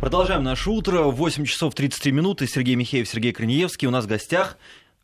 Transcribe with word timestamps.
Продолжаем 0.00 0.42
наше 0.42 0.70
утро. 0.70 1.02
8 1.04 1.44
часов 1.44 1.74
33 1.74 2.12
минуты. 2.12 2.46
Сергей 2.46 2.74
Михеев, 2.74 3.08
Сергей 3.08 3.32
Краниевский. 3.32 3.86
У 3.86 3.90
нас 3.90 4.04
в 4.04 4.08
гостях 4.08 4.56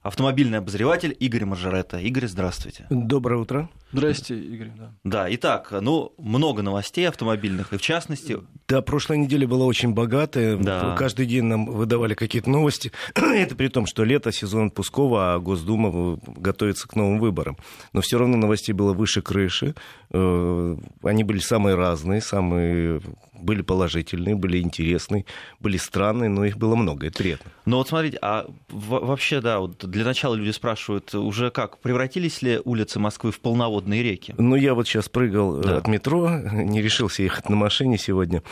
автомобильный 0.07 0.59
обозреватель 0.59 1.15
Игорь 1.19 1.45
Маржарета. 1.45 1.99
Игорь, 1.99 2.27
здравствуйте. 2.27 2.87
Доброе 2.91 3.41
утро. 3.41 3.69
Здрасте, 3.93 4.39
Игорь. 4.39 4.71
Да. 4.77 4.93
да, 5.05 5.35
итак, 5.35 5.73
ну, 5.81 6.13
много 6.19 6.63
новостей 6.63 7.09
автомобильных, 7.09 7.73
и 7.73 7.79
в 7.79 7.81
частности... 7.81 8.39
Да, 8.69 8.83
прошлая 8.83 9.19
неделя 9.19 9.47
была 9.47 9.65
очень 9.65 9.95
богатая. 9.95 10.57
Да. 10.57 10.97
Каждый 10.99 11.27
день 11.27 11.45
нам 11.45 11.67
выдавали 11.67 12.15
какие-то 12.15 12.51
новости. 12.51 12.93
Это 13.15 13.55
при 13.55 13.69
том, 13.69 13.87
что 13.87 14.05
лето, 14.05 14.33
сезон 14.33 14.69
отпускова, 14.69 15.35
а 15.35 15.39
Госдума 15.39 16.19
готовится 16.27 16.89
к 16.89 16.97
новым 16.97 17.19
выборам. 17.19 17.57
Но 17.93 18.01
все 18.01 18.19
равно 18.19 18.37
новостей 18.37 18.73
было 18.73 18.93
выше 18.93 19.23
крыши. 19.23 19.75
Э, 20.11 20.77
они 21.03 21.25
были 21.25 21.39
самые 21.39 21.77
разные, 21.77 22.21
самые 22.21 23.01
были 23.41 23.63
положительные, 23.63 24.35
были 24.35 24.59
интересные, 24.59 25.25
были 25.61 25.77
странные, 25.77 26.29
но 26.29 26.45
их 26.45 26.57
было 26.57 26.75
много, 26.75 27.07
это 27.07 27.19
приятно. 27.19 27.51
Ну 27.65 27.79
вот 27.79 27.89
смотрите, 27.89 28.19
а 28.23 28.47
вообще, 28.69 29.41
да, 29.41 29.61
вот 29.61 29.85
для 29.89 30.05
начала 30.05 30.35
люди 30.35 30.51
спрашивают, 30.51 31.15
уже 31.15 31.51
как, 31.51 31.79
превратились 31.79 32.43
ли 32.43 32.61
улицы 32.65 32.99
Москвы 32.99 33.33
в 33.33 33.41
полноводные 33.41 34.03
реки? 34.03 34.35
Ну, 34.39 34.57
я 34.57 34.75
вот 34.75 34.87
сейчас 34.87 35.09
прыгал 35.09 35.61
да. 35.61 35.79
от 35.79 35.89
метро, 35.89 36.31
не 36.53 36.83
решился 36.83 37.23
ехать 37.23 37.49
на 37.49 37.57
машине 37.57 37.99
сегодня. 37.99 38.43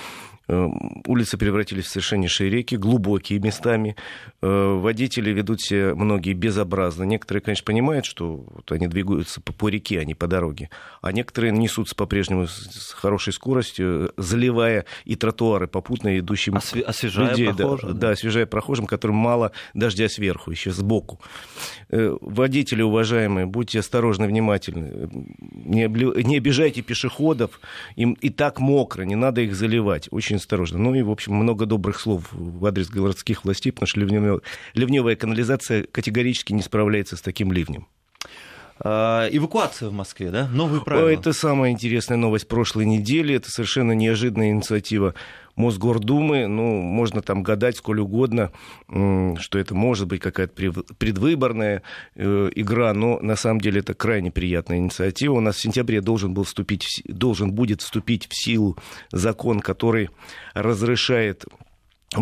Эм, 0.47 1.03
улицы 1.07 1.39
превратились 1.39 1.87
в 1.87 1.89
совершеннейшие 1.89 2.51
реки, 2.51 2.77
глубокие 2.77 3.39
местами. 3.39 3.97
Э, 4.43 4.75
водители 4.75 5.31
ведут 5.31 5.63
себя 5.63 5.95
многие 5.95 6.35
безобразно. 6.35 7.05
Некоторые, 7.05 7.41
конечно, 7.43 7.65
понимают, 7.65 8.05
что 8.05 8.45
вот 8.51 8.71
они 8.71 8.87
двигаются 8.87 9.41
по, 9.41 9.53
по 9.55 9.69
реке, 9.69 10.01
а 10.01 10.05
не 10.05 10.15
по 10.15 10.27
дороге. 10.27 10.69
А 11.01 11.13
некоторые 11.13 11.53
несутся 11.53 11.95
по-прежнему 11.95 12.47
с 12.47 12.93
хорошей 12.93 13.33
скоростью, 13.33 14.13
заливая 14.19 14.85
и 15.07 15.17
тротуары 15.17 15.67
попутно 15.67 16.19
идущим 16.19 16.57
Осве- 16.57 16.83
освежая 16.83 17.31
людей. 17.31 17.53
прохожим. 17.55 17.89
Да, 17.95 17.95
да, 17.95 18.11
освежая 18.11 18.47
прохожим, 18.47 18.87
которым 18.87 19.17
мало 19.17 19.53
дождя 19.73 20.09
сверху, 20.11 20.51
еще 20.51 20.73
сбоку. 20.73 21.21
Э, 21.89 22.17
водители, 22.21 22.83
уважаемые, 22.83 23.47
будьте 23.47 23.79
осторожны, 23.79 24.27
внимательны. 24.27 25.09
Не, 25.53 25.87
не 26.23 26.37
обижайте 26.37 26.83
пешеходов, 26.83 27.61
им 27.97 28.13
и 28.21 28.29
так 28.29 28.61
мокро, 28.61 29.05
не 29.05 29.17
надо 29.17 29.41
их 29.41 29.55
заливать. 29.55 30.09
Очень 30.11 30.34
очень 30.35 30.43
осторожно. 30.43 30.79
Ну 30.79 30.95
и, 30.95 31.03
в 31.03 31.11
общем, 31.11 31.35
много 31.35 31.67
добрых 31.67 32.01
слов 32.01 32.25
в 32.33 32.65
адрес 32.67 32.89
городских 32.89 33.45
властей, 33.45 33.73
потому 33.73 33.87
что 33.87 34.01
ливневая, 34.01 34.41
ливневая 34.75 35.17
канализация 35.17 35.85
категорически 35.85 36.53
не 36.53 36.63
справляется 36.63 37.17
с 37.17 37.21
таким 37.21 37.53
ливнем. 37.53 37.87
А, 38.81 39.29
эвакуация 39.31 39.89
в 39.89 39.93
Москве, 39.93 40.31
да? 40.31 40.49
Новые 40.49 40.83
правила. 40.83 41.09
Это 41.09 41.33
самая 41.33 41.71
интересная 41.71 42.17
новость 42.17 42.49
прошлой 42.49 42.87
недели. 42.87 43.35
Это 43.35 43.51
совершенно 43.51 43.93
неожиданная 43.93 44.51
инициатива 44.51 45.15
Мосгордумы. 45.55 46.49
Ну, 46.49 46.81
можно 46.81 47.23
там 47.23 47.45
гадать 47.45 47.77
сколь 47.77 48.01
угодно, 48.01 48.51
что 48.89 49.59
это 49.59 49.75
может 49.75 50.09
быть 50.09 50.21
какая-то 50.21 50.55
предвыборная 50.99 51.83
э, 52.17 52.51
игра, 52.55 52.93
но 52.93 53.21
на 53.21 53.37
самом 53.37 53.61
деле 53.61 53.81
это 53.81 53.95
крайне 53.95 54.33
приятная 54.33 54.79
инициатива. 54.79 55.35
У 55.35 55.41
нас 55.41 55.57
в 55.57 55.61
сентябре 55.61 56.01
должен, 56.01 56.35
был 56.35 56.43
вступить, 56.43 57.03
должен 57.07 57.53
будет 57.53 57.83
вступить 57.83 58.27
в 58.29 58.35
силу 58.35 58.77
закон, 59.13 59.61
который 59.61 60.11
разрешает 60.55 61.45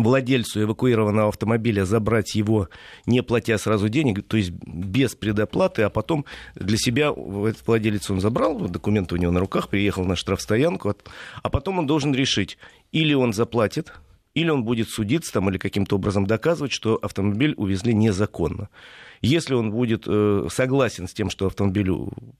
владельцу 0.01 0.63
эвакуированного 0.63 1.29
автомобиля 1.29 1.85
забрать 1.85 2.33
его, 2.33 2.69
не 3.05 3.21
платя 3.21 3.57
сразу 3.57 3.89
денег, 3.89 4.25
то 4.27 4.37
есть 4.37 4.51
без 4.51 5.13
предоплаты, 5.13 5.83
а 5.83 5.89
потом 5.89 6.25
для 6.55 6.77
себя 6.77 7.09
этот 7.09 7.67
владелец 7.67 8.09
он 8.09 8.21
забрал, 8.21 8.57
документы 8.59 9.15
у 9.15 9.17
него 9.17 9.31
на 9.31 9.39
руках, 9.39 9.69
приехал 9.69 10.05
на 10.05 10.15
штрафстоянку, 10.15 10.95
а 11.41 11.49
потом 11.49 11.79
он 11.79 11.85
должен 11.85 12.13
решить, 12.15 12.57
или 12.91 13.13
он 13.13 13.33
заплатит, 13.33 13.93
или 14.33 14.49
он 14.49 14.63
будет 14.63 14.89
судиться 14.89 15.33
там, 15.33 15.49
или 15.49 15.57
каким-то 15.57 15.97
образом 15.97 16.25
доказывать, 16.25 16.71
что 16.71 16.97
автомобиль 17.01 17.53
увезли 17.57 17.93
незаконно. 17.93 18.69
Если 19.23 19.53
он 19.53 19.71
будет 19.71 20.03
э, 20.05 20.47
согласен 20.51 21.07
с 21.07 21.13
тем, 21.13 21.29
что 21.29 21.47
автомобиль 21.47 21.89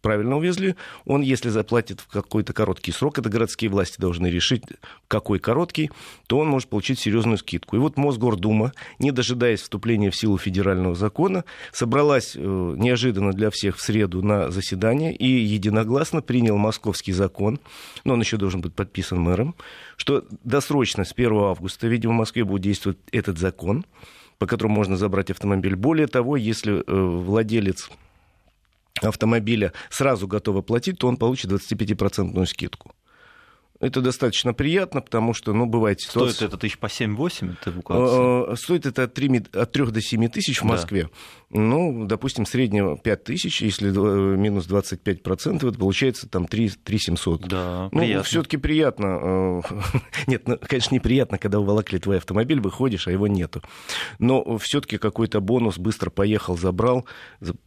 правильно 0.01 0.35
увезли, 0.35 0.75
он, 1.05 1.21
если 1.21 1.47
заплатит 1.47 2.01
в 2.01 2.07
какой-то 2.07 2.51
короткий 2.51 2.91
срок, 2.91 3.17
это 3.17 3.29
городские 3.29 3.69
власти 3.69 4.01
должны 4.01 4.27
решить, 4.27 4.63
какой 5.07 5.39
короткий, 5.39 5.91
то 6.27 6.39
он 6.39 6.49
может 6.49 6.67
получить 6.67 6.99
серьезную 6.99 7.37
скидку. 7.37 7.77
И 7.77 7.79
вот 7.79 7.95
Мосгордума, 7.95 8.73
не 8.99 9.11
дожидаясь 9.11 9.61
вступления 9.61 10.11
в 10.11 10.15
силу 10.17 10.37
федерального 10.37 10.93
закона, 10.93 11.45
собралась 11.71 12.33
э, 12.35 12.39
неожиданно 12.41 13.31
для 13.31 13.49
всех 13.49 13.77
в 13.77 13.81
среду 13.81 14.21
на 14.21 14.51
заседание 14.51 15.15
и 15.15 15.25
единогласно 15.25 16.21
принял 16.21 16.57
московский 16.57 17.13
закон, 17.13 17.61
но 18.03 18.15
он 18.15 18.19
еще 18.19 18.35
должен 18.35 18.59
быть 18.59 18.73
подписан 18.73 19.21
мэром, 19.21 19.55
что 19.95 20.25
досрочно 20.43 21.05
с 21.05 21.13
1 21.13 21.33
августа, 21.33 21.87
видимо, 21.87 22.11
в 22.11 22.17
Москве 22.17 22.43
будет 22.43 22.63
действовать 22.63 22.97
этот 23.13 23.37
закон, 23.37 23.85
по 24.37 24.47
которому 24.47 24.75
можно 24.75 24.97
забрать 24.97 25.31
автомобиль. 25.31 25.75
Более 25.75 26.07
того, 26.07 26.37
если 26.37 26.79
э, 26.79 26.83
владелец 26.87 27.89
автомобиля 29.01 29.73
сразу 29.89 30.27
готов 30.27 30.57
оплатить, 30.57 30.99
то 30.99 31.07
он 31.07 31.17
получит 31.17 31.51
25% 31.51 32.45
скидку. 32.45 32.93
Это 33.83 33.99
достаточно 33.99 34.53
приятно, 34.53 35.01
потому 35.01 35.33
что, 35.33 35.51
ну, 35.53 35.65
бывает 35.65 35.99
ситуация... 35.99 36.33
Стоит 36.33 36.47
это 36.47 36.57
тысяч 36.57 36.77
по 36.77 36.85
7-8, 36.85 37.57
это 37.59 37.69
эвакуация? 37.71 38.53
Э, 38.53 38.55
стоит 38.55 38.85
это 38.85 39.03
от 39.03 39.13
3, 39.13 39.43
от 39.51 39.71
3 39.73 39.85
до 39.87 40.01
7 40.01 40.29
тысяч 40.29 40.61
в 40.61 40.63
Москве. 40.63 41.03
Да. 41.03 41.09
Ну, 41.49 42.05
допустим, 42.05 42.45
среднего 42.45 42.97
5 42.97 43.23
тысяч, 43.25 43.61
если 43.61 43.89
э, 43.89 44.37
минус 44.37 44.67
25%, 44.67 45.67
это 45.67 45.77
получается 45.77 46.29
там 46.29 46.47
3, 46.47 46.69
3 46.81 46.97
700. 46.97 47.47
Да, 47.47 47.89
ну, 47.91 47.99
приятно. 47.99 48.23
все-таки 48.23 48.55
приятно. 48.55 49.05
Э, 49.05 49.61
нет, 50.27 50.47
ну, 50.47 50.57
конечно, 50.61 50.95
неприятно, 50.95 51.37
когда 51.37 51.59
уволокли 51.59 51.99
твой 51.99 52.17
автомобиль, 52.17 52.61
выходишь, 52.61 53.09
а 53.09 53.11
его 53.11 53.27
нету. 53.27 53.61
Но 54.17 54.57
все-таки 54.59 54.97
какой-то 54.97 55.41
бонус, 55.41 55.77
быстро 55.77 56.09
поехал, 56.09 56.57
забрал, 56.57 57.05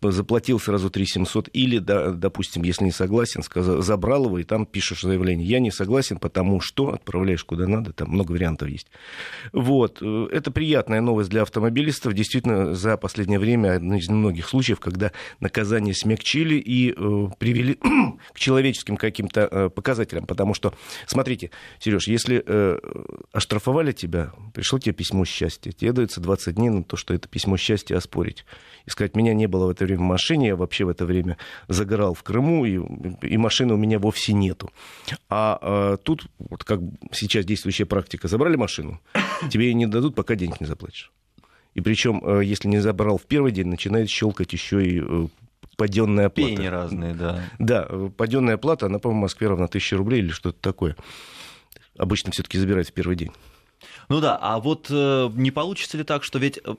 заплатил 0.00 0.58
сразу 0.60 0.88
3 0.88 1.04
700. 1.04 1.50
Или, 1.52 1.78
допустим, 1.78 2.62
если 2.62 2.84
не 2.84 2.92
согласен, 2.92 3.42
сказал, 3.42 3.82
забрал 3.82 4.24
его, 4.24 4.38
и 4.38 4.44
там 4.44 4.64
пишешь 4.64 5.02
заявление. 5.02 5.46
Я 5.46 5.60
не 5.60 5.70
согласен 5.70 6.05
согласен, 6.06 6.18
потому 6.18 6.60
что 6.60 6.92
отправляешь 6.92 7.44
куда 7.44 7.66
надо, 7.66 7.92
там 7.92 8.10
много 8.10 8.32
вариантов 8.32 8.68
есть. 8.68 8.86
Вот. 9.52 9.98
Э, 10.00 10.28
это 10.32 10.50
приятная 10.50 11.00
новость 11.00 11.30
для 11.30 11.42
автомобилистов. 11.42 12.14
Действительно, 12.14 12.74
за 12.74 12.96
последнее 12.96 13.38
время 13.38 13.72
один 13.72 13.94
из 13.94 14.08
многих 14.08 14.48
случаев, 14.48 14.80
когда 14.80 15.12
наказания 15.40 15.94
смягчили 15.94 16.56
и 16.56 16.92
э, 16.92 17.28
привели 17.38 17.74
к 18.32 18.38
человеческим 18.38 18.96
каким-то 18.96 19.48
э, 19.50 19.70
показателям. 19.70 20.26
Потому 20.26 20.54
что, 20.54 20.74
смотрите, 21.06 21.50
Сереж, 21.80 22.08
если 22.08 22.42
э, 22.44 22.78
оштрафовали 23.32 23.92
тебя, 23.92 24.32
пришло 24.54 24.78
тебе 24.78 24.94
письмо 24.94 25.24
счастья, 25.24 25.72
тебе 25.72 25.92
дается 25.92 26.20
20 26.20 26.54
дней 26.54 26.70
на 26.70 26.84
то, 26.84 26.96
что 26.96 27.14
это 27.14 27.28
письмо 27.28 27.56
счастья 27.56 27.96
оспорить. 27.96 28.44
И 28.86 28.90
сказать, 28.90 29.16
меня 29.16 29.34
не 29.34 29.48
было 29.48 29.66
в 29.66 29.70
это 29.70 29.84
время 29.84 30.00
в 30.00 30.04
машине, 30.04 30.48
я 30.48 30.56
вообще 30.56 30.84
в 30.84 30.88
это 30.88 31.04
время 31.04 31.36
загорал 31.68 32.14
в 32.14 32.22
Крыму, 32.22 32.64
и, 32.64 32.80
и 33.22 33.36
машины 33.36 33.74
у 33.74 33.76
меня 33.76 33.98
вовсе 33.98 34.32
нету. 34.32 34.70
А, 35.28 35.58
а 35.60 35.85
тут, 35.96 36.26
вот 36.38 36.64
как 36.64 36.80
сейчас 37.12 37.44
действующая 37.44 37.86
практика, 37.86 38.28
забрали 38.28 38.56
машину, 38.56 39.00
тебе 39.50 39.66
ее 39.66 39.74
не 39.74 39.86
дадут, 39.86 40.14
пока 40.14 40.34
денег 40.34 40.60
не 40.60 40.66
заплатишь. 40.66 41.12
И 41.74 41.80
причем, 41.80 42.22
э, 42.24 42.44
если 42.44 42.68
не 42.68 42.78
забрал 42.78 43.18
в 43.18 43.24
первый 43.24 43.52
день, 43.52 43.66
начинает 43.66 44.08
щелкать 44.08 44.52
еще 44.52 44.84
и 44.84 45.00
э, 45.00 45.26
паденная 45.76 46.26
оплата. 46.26 46.56
Пени 46.56 46.66
разные, 46.66 47.14
да. 47.14 47.44
Да, 47.58 47.88
паденная 48.16 48.54
оплата, 48.54 48.86
она, 48.86 48.98
по-моему, 48.98 49.20
в 49.20 49.22
Москве 49.22 49.48
равна 49.48 49.66
1000 49.66 49.96
рублей 49.96 50.20
или 50.20 50.30
что-то 50.30 50.58
такое. 50.60 50.96
Обычно 51.98 52.32
все-таки 52.32 52.58
забирают 52.58 52.88
в 52.88 52.92
первый 52.92 53.16
день. 53.16 53.30
Ну 54.08 54.20
да, 54.20 54.38
а 54.40 54.58
вот 54.58 54.86
э, 54.90 55.30
не 55.34 55.50
получится 55.50 55.96
ли 55.96 56.04
так, 56.04 56.24
что 56.24 56.38
ведь 56.38 56.58
э, 56.64 56.74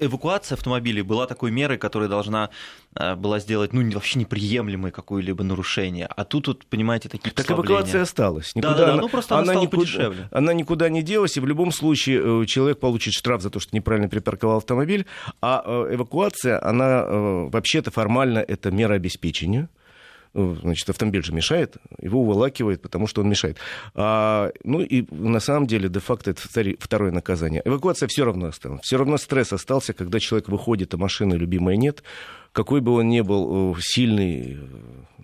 эвакуация 0.00 0.56
автомобилей 0.56 1.02
была 1.02 1.26
такой 1.26 1.50
мерой, 1.50 1.78
которая 1.78 2.08
должна 2.08 2.50
э, 2.94 3.14
была 3.14 3.38
сделать, 3.40 3.72
ну, 3.72 3.88
вообще 3.92 4.18
неприемлемое 4.18 4.92
какое-либо 4.92 5.44
нарушение, 5.44 6.06
а 6.06 6.24
тут, 6.24 6.48
вот, 6.48 6.66
понимаете, 6.66 7.08
такие 7.08 7.30
Так 7.30 7.50
эвакуация 7.50 8.02
осталась. 8.02 8.54
Никуда 8.54 8.74
да, 8.74 8.86
да, 8.86 8.92
она, 8.92 9.02
ну 9.02 9.08
просто 9.08 9.34
она, 9.34 9.42
она 9.42 9.52
стала 9.52 9.64
никуда, 9.64 9.80
подешевле. 9.80 10.28
Она 10.30 10.52
никуда 10.52 10.88
не 10.88 11.02
делась, 11.02 11.36
и 11.36 11.40
в 11.40 11.46
любом 11.46 11.72
случае 11.72 12.42
э, 12.42 12.46
человек 12.46 12.80
получит 12.80 13.14
штраф 13.14 13.42
за 13.42 13.50
то, 13.50 13.60
что 13.60 13.74
неправильно 13.74 14.08
припарковал 14.08 14.58
автомобиль, 14.58 15.06
а 15.40 15.62
э, 15.64 15.94
эвакуация, 15.94 16.64
она 16.64 17.04
вообще-то 17.08 17.90
формально 17.90 18.38
это 18.38 18.70
мера 18.70 18.94
обеспечения, 18.94 19.68
значит, 20.60 20.88
автомобиль 20.88 21.22
же 21.22 21.32
мешает, 21.32 21.76
его 22.00 22.22
уволакивает, 22.22 22.82
потому 22.82 23.06
что 23.06 23.22
он 23.22 23.28
мешает. 23.28 23.58
А, 23.94 24.50
ну 24.64 24.80
и 24.80 25.06
на 25.10 25.40
самом 25.40 25.66
деле, 25.66 25.88
де-факто, 25.88 26.30
это 26.30 26.42
второе 26.78 27.12
наказание. 27.12 27.62
Эвакуация 27.64 28.08
все 28.08 28.24
равно 28.24 28.48
осталась. 28.48 28.82
Все 28.82 28.96
равно 28.96 29.18
стресс 29.18 29.52
остался, 29.52 29.92
когда 29.92 30.20
человек 30.20 30.48
выходит, 30.48 30.94
а 30.94 30.96
машины 30.96 31.34
любимой 31.34 31.76
нет. 31.76 32.02
Какой 32.52 32.80
бы 32.80 32.92
он 32.92 33.08
ни 33.08 33.20
был 33.20 33.76
сильный, 33.80 34.58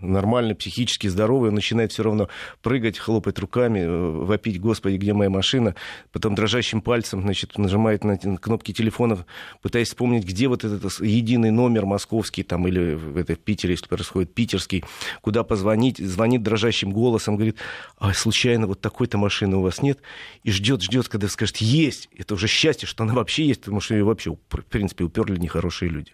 нормальный, 0.04 0.54
психически 0.54 1.08
здоровый, 1.08 1.48
он 1.48 1.54
начинает 1.54 1.92
все 1.92 2.02
равно 2.02 2.28
прыгать, 2.62 2.98
хлопать 2.98 3.38
руками, 3.38 3.80
э, 3.80 4.10
вопить, 4.24 4.60
господи, 4.60 4.96
где 4.96 5.12
моя 5.12 5.30
машина, 5.30 5.74
потом 6.12 6.34
дрожащим 6.34 6.80
пальцем, 6.80 7.22
значит, 7.22 7.58
нажимает 7.58 8.04
на 8.04 8.16
кнопки 8.16 8.72
телефонов, 8.72 9.26
пытаясь 9.62 9.88
вспомнить, 9.88 10.24
где 10.24 10.48
вот 10.48 10.64
этот 10.64 11.00
единый 11.00 11.50
номер 11.50 11.86
московский, 11.86 12.42
там, 12.42 12.68
или 12.68 13.18
это 13.18 13.34
в 13.34 13.38
Питере, 13.38 13.74
если 13.74 13.86
происходит, 13.86 14.34
питерский, 14.34 14.84
куда 15.20 15.42
позвонить, 15.42 15.98
звонит 15.98 16.42
дрожащим 16.42 16.92
голосом, 16.92 17.36
говорит, 17.36 17.58
а 17.98 18.12
случайно 18.12 18.66
вот 18.66 18.80
такой-то 18.80 19.18
машины 19.18 19.56
у 19.56 19.62
вас 19.62 19.82
нет, 19.82 20.00
и 20.42 20.50
ждет, 20.50 20.82
ждет, 20.82 21.08
когда 21.08 21.28
скажет, 21.28 21.58
есть, 21.58 22.08
это 22.16 22.34
уже 22.34 22.48
счастье, 22.48 22.86
что 22.86 23.04
она 23.04 23.14
вообще 23.14 23.46
есть, 23.46 23.60
потому 23.60 23.80
что 23.80 23.94
ее 23.94 24.04
вообще, 24.04 24.32
в 24.32 24.62
принципе, 24.64 25.04
уперли 25.04 25.38
нехорошие 25.38 25.90
люди. 25.90 26.12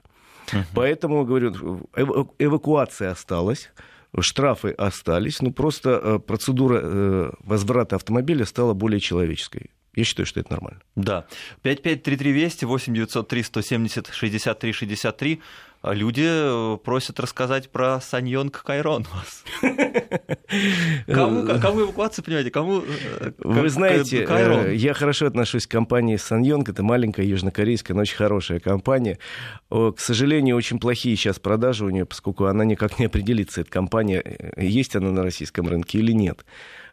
Uh-huh. 0.53 0.65
Поэтому, 0.75 1.25
говорю, 1.25 1.89
эвакуация 2.39 3.11
осталась 3.11 3.71
штрафы 4.19 4.71
остались, 4.71 5.41
но 5.41 5.53
просто 5.53 6.01
э, 6.03 6.19
процедура 6.19 6.81
э, 6.83 7.31
возврата 7.45 7.97
автомобиля 7.97 8.45
стала 8.45 8.75
более 8.75 9.01
человеческой. 9.01 9.71
Я 9.95 10.05
считаю, 10.05 10.27
что 10.27 10.41
это 10.41 10.53
нормально. 10.53 10.81
Да. 10.95 11.27
5533 11.63 12.33
Вести, 12.33 12.65
8 12.65 12.95
903 12.95 13.43
170 13.43 14.11
63 14.13 14.73
63. 14.73 15.41
Люди 15.83 16.27
э, 16.27 16.77
просят 16.85 17.21
рассказать 17.21 17.71
про 17.71 18.03
Саньонг 18.03 18.63
Кайрон 18.63 19.07
вас. 19.15 19.45
Кому, 21.07 21.47
кому 21.61 21.83
эвакуация, 21.83 22.23
понимаете, 22.23 22.51
кому 22.51 22.83
э, 22.83 23.33
Вы 23.39 23.69
знаете, 23.71 24.27
Кайрон? 24.27 24.67
Э, 24.67 24.75
я 24.75 24.93
хорошо 24.93 25.27
отношусь 25.27 25.67
к 25.67 25.71
компании 25.71 26.17
Саньонг. 26.17 26.69
Это 26.69 26.83
маленькая 26.83 27.25
южнокорейская, 27.25 27.95
но 27.95 28.03
очень 28.03 28.17
хорошая 28.17 28.61
компания. 28.61 29.19
К 29.71 29.95
сожалению, 29.97 30.57
очень 30.57 30.79
плохие 30.79 31.17
сейчас 31.17 31.39
продажи 31.39 31.87
у 31.87 31.91
нее, 31.91 32.05
поскольку 32.05 32.45
она 32.45 32.65
никак 32.67 32.99
не 32.99 33.07
определится, 33.07 33.63
эта 33.63 33.71
компания, 33.71 34.53
есть 34.57 34.97
она 34.97 35.11
на 35.13 35.23
российском 35.23 35.67
рынке 35.67 35.99
или 35.99 36.13
нет. 36.13 36.45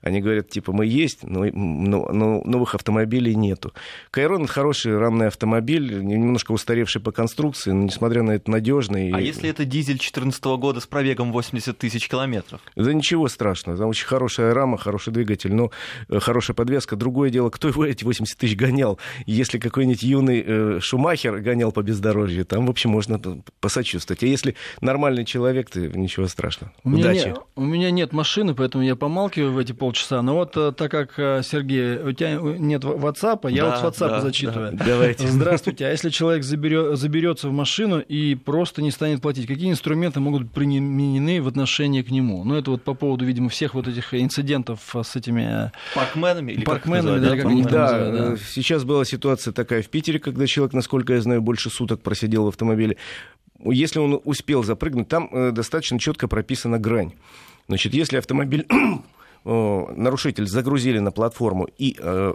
Они 0.01 0.21
говорят, 0.21 0.49
типа, 0.49 0.71
мы 0.71 0.85
есть, 0.85 1.23
но, 1.23 1.45
но, 1.45 2.09
но 2.11 2.41
новых 2.43 2.75
автомобилей 2.75 3.35
нету. 3.35 3.73
Кайрон 4.11 4.47
это 4.47 4.53
хороший 4.53 4.97
рамный 4.97 5.27
автомобиль, 5.27 6.01
немножко 6.01 6.51
устаревший 6.51 7.01
по 7.01 7.11
конструкции, 7.11 7.71
но 7.71 7.83
несмотря 7.83 8.23
на 8.23 8.31
это 8.31 8.49
надежный. 8.49 9.11
А 9.13 9.19
если 9.19 9.49
это 9.49 9.65
дизель 9.65 9.95
2014 9.95 10.43
года 10.45 10.79
с 10.79 10.87
пробегом 10.87 11.31
80 11.31 11.77
тысяч 11.77 12.07
километров? 12.07 12.61
Да 12.75 12.93
ничего 12.93 13.27
страшного, 13.27 13.77
там 13.77 13.89
очень 13.89 14.05
хорошая 14.05 14.53
рама, 14.53 14.77
хороший 14.77 15.13
двигатель, 15.13 15.53
но 15.53 15.71
э, 16.09 16.19
хорошая 16.19 16.55
подвеска. 16.55 16.95
Другое 16.95 17.29
дело, 17.29 17.49
кто 17.49 17.67
его 17.67 17.85
эти 17.85 18.03
80 18.03 18.37
тысяч 18.37 18.55
гонял? 18.55 18.99
Если 19.25 19.59
какой-нибудь 19.59 20.03
юный 20.03 20.43
э, 20.45 20.79
Шумахер 20.79 21.39
гонял 21.39 21.71
по 21.71 21.81
бездорожью, 21.81 22.45
там, 22.45 22.65
в 22.65 22.69
общем, 22.69 22.91
можно 22.91 23.19
посочувствовать. 23.59 24.23
А 24.23 24.25
если 24.25 24.55
нормальный 24.81 25.25
человек, 25.25 25.69
то 25.69 25.79
ничего 25.79 26.27
страшного. 26.27 26.73
У 26.83 26.89
Удачи. 26.89 27.17
Меня 27.17 27.27
не, 27.27 27.35
у 27.55 27.65
меня 27.65 27.91
нет 27.91 28.13
машины, 28.13 28.55
поэтому 28.55 28.83
я 28.83 28.95
помалкиваю 28.95 29.51
в 29.53 29.57
эти 29.57 29.71
полчаса 29.71 29.86
полчаса. 29.87 30.21
Но 30.21 30.35
вот 30.35 30.57
э, 30.57 30.73
так 30.75 30.91
как, 30.91 31.17
э, 31.17 31.41
Сергей, 31.43 31.97
у 31.97 32.11
тебя 32.11 32.35
нет 32.35 32.83
WhatsApp, 32.83 33.49
я 33.49 33.63
да, 33.63 33.81
вот 33.81 33.95
с 33.95 34.01
WhatsApp 34.01 34.09
да, 34.09 34.21
зачитываю. 34.21 34.71
Да. 34.73 34.85
Давайте. 34.85 35.27
Здравствуйте. 35.29 35.85
А 35.87 35.91
если 35.91 36.09
человек 36.09 36.43
заберет, 36.43 36.97
заберется 36.97 37.47
в 37.47 37.53
машину 37.53 37.99
и 37.99 38.35
просто 38.35 38.81
не 38.81 38.91
станет 38.91 39.21
платить, 39.21 39.47
какие 39.47 39.71
инструменты 39.71 40.19
могут 40.19 40.43
быть 40.43 40.51
применены 40.51 41.41
в 41.41 41.47
отношении 41.47 42.01
к 42.01 42.11
нему? 42.11 42.43
Ну, 42.43 42.55
это 42.55 42.71
вот 42.71 42.83
по 42.83 42.95
поводу, 42.95 43.23
видимо, 43.23 43.47
всех 43.47 43.75
вот 43.75 43.87
этих 43.87 44.13
инцидентов 44.13 44.81
с 44.93 45.15
этими... 45.15 45.67
Э, 45.67 45.71
паркменами? 45.95 46.51
Или 46.51 46.65
паркменами, 46.65 47.19
да, 47.19 47.37
как 47.37 47.45
они 47.45 47.63
да, 47.63 47.69
называют, 47.69 48.15
да. 48.15 48.37
Сейчас 48.45 48.83
была 48.83 49.05
ситуация 49.05 49.53
такая 49.53 49.81
в 49.81 49.87
Питере, 49.87 50.19
когда 50.19 50.45
человек, 50.47 50.73
насколько 50.73 51.13
я 51.13 51.21
знаю, 51.21 51.41
больше 51.41 51.69
суток 51.69 52.01
просидел 52.01 52.43
в 52.43 52.49
автомобиле. 52.49 52.97
Если 53.63 53.99
он 53.99 54.19
успел 54.25 54.63
запрыгнуть, 54.63 55.07
там 55.07 55.53
достаточно 55.53 55.97
четко 55.97 56.27
прописана 56.27 56.77
грань. 56.77 57.13
Значит, 57.67 57.93
если 57.93 58.17
автомобиль 58.17 58.65
нарушитель 59.47 60.47
загрузили 60.47 60.99
на 60.99 61.11
платформу 61.11 61.67
и 61.77 61.95
э, 61.99 62.33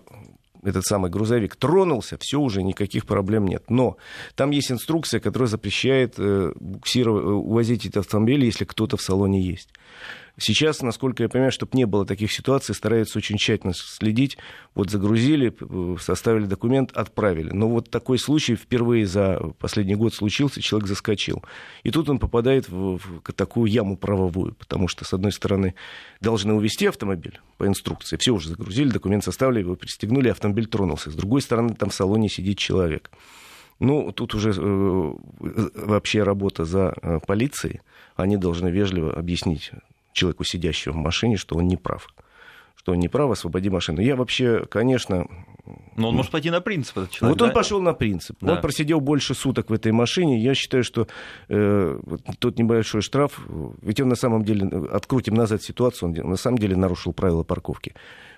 этот 0.63 0.85
самый 0.85 1.11
грузовик 1.11 1.57
тронулся, 1.57 2.17
все 2.19 2.41
уже 2.41 2.63
никаких 2.63 3.05
проблем 3.07 3.47
нет. 3.47 3.65
Но 3.69 3.97
там 4.35 4.51
есть 4.51 4.71
инструкция, 4.71 5.21
которая 5.21 5.49
запрещает 5.49 6.15
э, 6.19 6.53
буксировать, 6.59 7.25
э, 7.25 7.27
увозить 7.27 7.87
этот 7.87 8.07
автомобиль, 8.07 8.45
если 8.45 8.65
кто-то 8.65 8.97
в 8.97 9.03
салоне 9.03 9.43
есть. 9.43 9.71
Сейчас, 10.39 10.81
насколько 10.81 11.23
я 11.23 11.29
понимаю, 11.29 11.53
чтобы 11.53 11.77
не 11.77 11.85
было 11.85 12.07
таких 12.07 12.33
ситуаций, 12.33 12.75
стараются 12.75 13.19
очень 13.19 13.37
тщательно 13.37 13.75
следить. 13.75 14.39
Вот 14.75 14.89
загрузили, 14.89 15.55
составили 16.01 16.47
документ, 16.47 16.91
отправили. 16.93 17.51
Но 17.51 17.69
вот 17.69 17.91
такой 17.91 18.19
случай 18.19 18.55
впервые 18.55 19.07
за 19.07 19.39
последний 19.59 19.95
год 19.95 20.15
случился, 20.15 20.63
человек 20.63 20.89
заскочил. 20.89 21.45
И 21.83 21.91
тут 21.91 22.09
он 22.09 22.19
попадает 22.19 22.69
в, 22.69 22.99
в 22.99 23.33
такую 23.35 23.71
яму 23.71 23.99
правовую, 23.99 24.55
потому 24.55 24.89
что, 24.89 25.05
с 25.05 25.13
одной 25.13 25.33
стороны, 25.33 25.75
должны 26.21 26.55
увезти 26.55 26.87
автомобиль 26.87 27.39
по 27.59 27.67
инструкции. 27.67 28.17
Все 28.17 28.33
уже 28.33 28.49
загрузили, 28.49 28.89
документ 28.89 29.25
составили, 29.25 29.61
его 29.61 29.77
пристегнули, 29.77 30.31
автомобиль 30.31 30.67
тронулся. 30.67 31.11
С 31.11 31.15
другой 31.15 31.43
стороны, 31.43 31.75
там 31.75 31.91
в 31.91 31.95
салоне 31.95 32.31
сидит 32.31 32.57
человек. 32.57 33.11
Ну, 33.81 34.13
тут 34.13 34.35
уже 34.35 34.55
э, 34.57 35.13
вообще 35.75 36.23
работа 36.23 36.65
за 36.65 36.95
э, 37.03 37.19
полицией. 37.27 37.81
Они 38.17 38.37
должны 38.37 38.69
вежливо 38.69 39.13
объяснить 39.13 39.73
человеку, 40.13 40.45
сидящему 40.45 40.95
в 40.95 40.99
машине, 40.99 41.37
что 41.37 41.57
он 41.57 41.67
не 41.67 41.77
прав. 41.77 42.09
Что 42.75 42.93
он 42.93 42.99
не 42.99 43.09
прав, 43.09 43.31
освободи 43.31 43.71
машину. 43.71 44.01
Я 44.01 44.17
вообще, 44.17 44.65
конечно... 44.67 45.27
Но 45.97 46.09
он 46.09 46.17
может 46.17 46.33
пойти 46.33 46.51
на 46.51 46.61
принцип, 46.61 46.99
этот 46.99 47.11
человек. 47.11 47.35
Вот 47.35 47.39
да? 47.39 47.45
он 47.47 47.55
пошел 47.55 47.81
на 47.81 47.93
принцип. 47.93 48.37
Да. 48.41 48.55
Он 48.55 48.61
просидел 48.61 49.01
больше 49.01 49.35
суток 49.35 49.71
в 49.71 49.73
этой 49.73 49.93
машине. 49.93 50.43
Я 50.43 50.55
считаю, 50.55 50.83
что 50.83 51.07
э, 51.49 52.01
тот 52.41 52.59
небольшой 52.59 53.03
штраф, 53.03 53.41
ведь 53.83 54.01
он 54.01 54.09
на 54.09 54.17
самом 54.17 54.45
деле, 54.45 54.67
открутим 54.89 55.35
назад 55.35 55.63
ситуацию, 55.63 56.09
он 56.09 56.31
на 56.31 56.37
самом 56.37 56.59
деле 56.59 56.77
нарушил 56.77 57.13
правила 57.13 57.45
парковки 57.45 57.95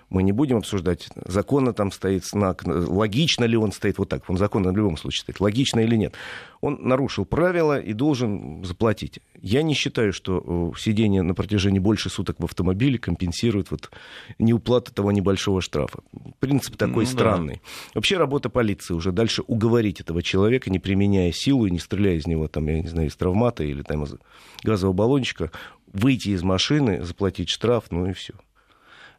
мы 0.09 0.23
не 0.23 0.31
будем 0.31 0.57
обсуждать, 0.57 1.09
законно 1.25 1.73
там 1.73 1.91
стоит 1.91 2.25
знак, 2.25 2.63
логично 2.65 3.45
ли 3.45 3.57
он 3.57 3.71
стоит, 3.71 3.97
вот 3.97 4.09
так, 4.09 4.29
он 4.29 4.37
законно 4.37 4.71
в 4.71 4.77
любом 4.77 4.97
случае 4.97 5.21
стоит, 5.21 5.39
логично 5.39 5.79
или 5.79 5.95
нет. 5.95 6.13
Он 6.61 6.79
нарушил 6.81 7.25
правила 7.25 7.79
и 7.79 7.93
должен 7.93 8.63
заплатить. 8.63 9.19
Я 9.41 9.61
не 9.61 9.73
считаю, 9.73 10.13
что 10.13 10.73
э, 10.75 10.79
сидение 10.79 11.21
на 11.21 11.33
протяжении 11.33 11.79
больше 11.79 12.09
суток 12.09 12.37
в 12.39 12.45
автомобиле 12.45 12.97
компенсирует 12.97 13.71
вот 13.71 13.91
неуплату 14.39 14.93
того 14.93 15.11
небольшого 15.11 15.61
штрафа. 15.61 15.99
Принцип 16.39 16.75
такой 16.77 17.05
ну, 17.05 17.11
странный. 17.11 17.55
Да. 17.55 17.91
Вообще 17.95 18.17
работа 18.17 18.49
полиции 18.49 18.93
уже 18.93 19.11
дальше 19.11 19.43
уговорить 19.45 20.01
этого 20.01 20.23
человека, 20.23 20.69
не 20.69 20.79
применяя 20.79 21.31
силу 21.31 21.65
и 21.65 21.71
не 21.71 21.79
стреляя 21.79 22.15
из 22.15 22.25
него, 22.25 22.47
там, 22.47 22.67
я 22.67 22.81
не 22.81 22.87
знаю, 22.87 23.09
из 23.09 23.15
травмата 23.15 23.63
или 23.63 23.81
там, 23.81 24.03
из 24.03 24.15
газового 24.63 24.95
баллончика, 24.95 25.51
выйти 25.93 26.29
из 26.29 26.43
машины, 26.43 27.03
заплатить 27.03 27.49
штраф, 27.49 27.85
ну 27.91 28.07
и 28.07 28.13
все. 28.13 28.33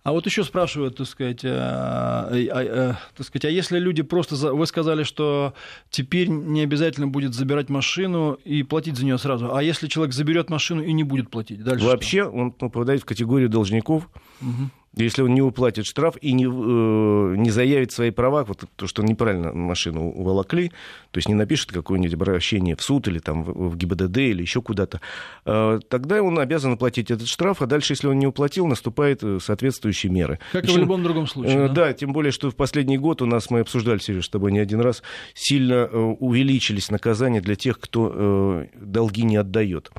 А 0.06 0.12
вот 0.12 0.24
еще 0.24 0.44
спрашивают, 0.44 0.98
так 0.98 1.06
сказать, 1.08 1.40
а, 1.44 2.28
а, 2.30 2.30
а, 2.30 2.98
так 3.16 3.26
сказать, 3.26 3.46
а 3.46 3.50
если 3.50 3.80
люди 3.80 4.04
просто... 4.04 4.36
За... 4.36 4.52
Вы 4.52 4.64
сказали, 4.68 5.02
что 5.02 5.52
теперь 5.90 6.28
не 6.28 6.60
обязательно 6.60 7.08
будет 7.08 7.34
забирать 7.34 7.70
машину 7.70 8.38
и 8.44 8.62
платить 8.62 8.96
за 8.96 9.04
нее 9.04 9.18
сразу. 9.18 9.52
А 9.52 9.64
если 9.64 9.88
человек 9.88 10.14
заберет 10.14 10.48
машину 10.48 10.80
и 10.80 10.92
не 10.92 11.02
будет 11.02 11.28
платить? 11.28 11.64
Дальше 11.64 11.84
Вообще 11.84 12.22
что? 12.22 12.30
он 12.30 12.52
попадает 12.52 13.02
в 13.02 13.04
категорию 13.04 13.48
должников. 13.48 14.08
Угу 14.40 14.70
если 14.96 15.22
он 15.22 15.34
не 15.34 15.42
уплатит 15.42 15.84
штраф 15.84 16.16
и 16.20 16.32
не, 16.32 16.46
э, 16.46 17.36
не 17.36 17.50
заявит 17.50 17.92
свои 17.92 18.10
права, 18.10 18.44
вот 18.44 18.64
то, 18.76 18.86
что 18.86 19.02
неправильно 19.02 19.52
машину 19.52 20.10
уволокли, 20.10 20.70
то 21.10 21.18
есть 21.18 21.28
не 21.28 21.34
напишет 21.34 21.70
какое-нибудь 21.70 22.14
обращение 22.14 22.76
в 22.76 22.82
суд 22.82 23.06
или 23.08 23.18
там 23.18 23.42
в, 23.42 23.70
в 23.70 23.76
ГИБДД 23.76 24.16
или 24.18 24.42
еще 24.42 24.62
куда-то, 24.62 25.00
э, 25.44 25.80
тогда 25.88 26.22
он 26.22 26.38
обязан 26.38 26.72
оплатить 26.72 27.10
этот 27.10 27.28
штраф, 27.28 27.60
а 27.60 27.66
дальше, 27.66 27.92
если 27.92 28.08
он 28.08 28.18
не 28.18 28.26
уплатил, 28.26 28.66
наступают 28.66 29.22
э, 29.22 29.38
соответствующие 29.40 30.10
меры. 30.10 30.38
Как 30.52 30.62
Причем, 30.62 30.74
и 30.74 30.78
в 30.78 30.80
любом 30.80 31.02
другом 31.02 31.26
случае. 31.26 31.66
Э, 31.66 31.68
да? 31.68 31.74
да, 31.74 31.92
тем 31.92 32.12
более, 32.12 32.32
что 32.32 32.50
в 32.50 32.56
последний 32.56 32.98
год 32.98 33.20
у 33.20 33.26
нас, 33.26 33.50
мы 33.50 33.60
обсуждали, 33.60 33.98
Сереж, 33.98 34.26
с 34.26 34.30
тобой 34.30 34.52
не 34.52 34.58
один 34.58 34.80
раз, 34.80 35.02
сильно 35.34 35.88
э, 35.90 35.96
увеличились 35.96 36.90
наказания 36.90 37.40
для 37.40 37.54
тех, 37.54 37.78
кто 37.78 38.12
э, 38.14 38.66
долги 38.80 39.24
не 39.24 39.36
отдает. 39.36 39.90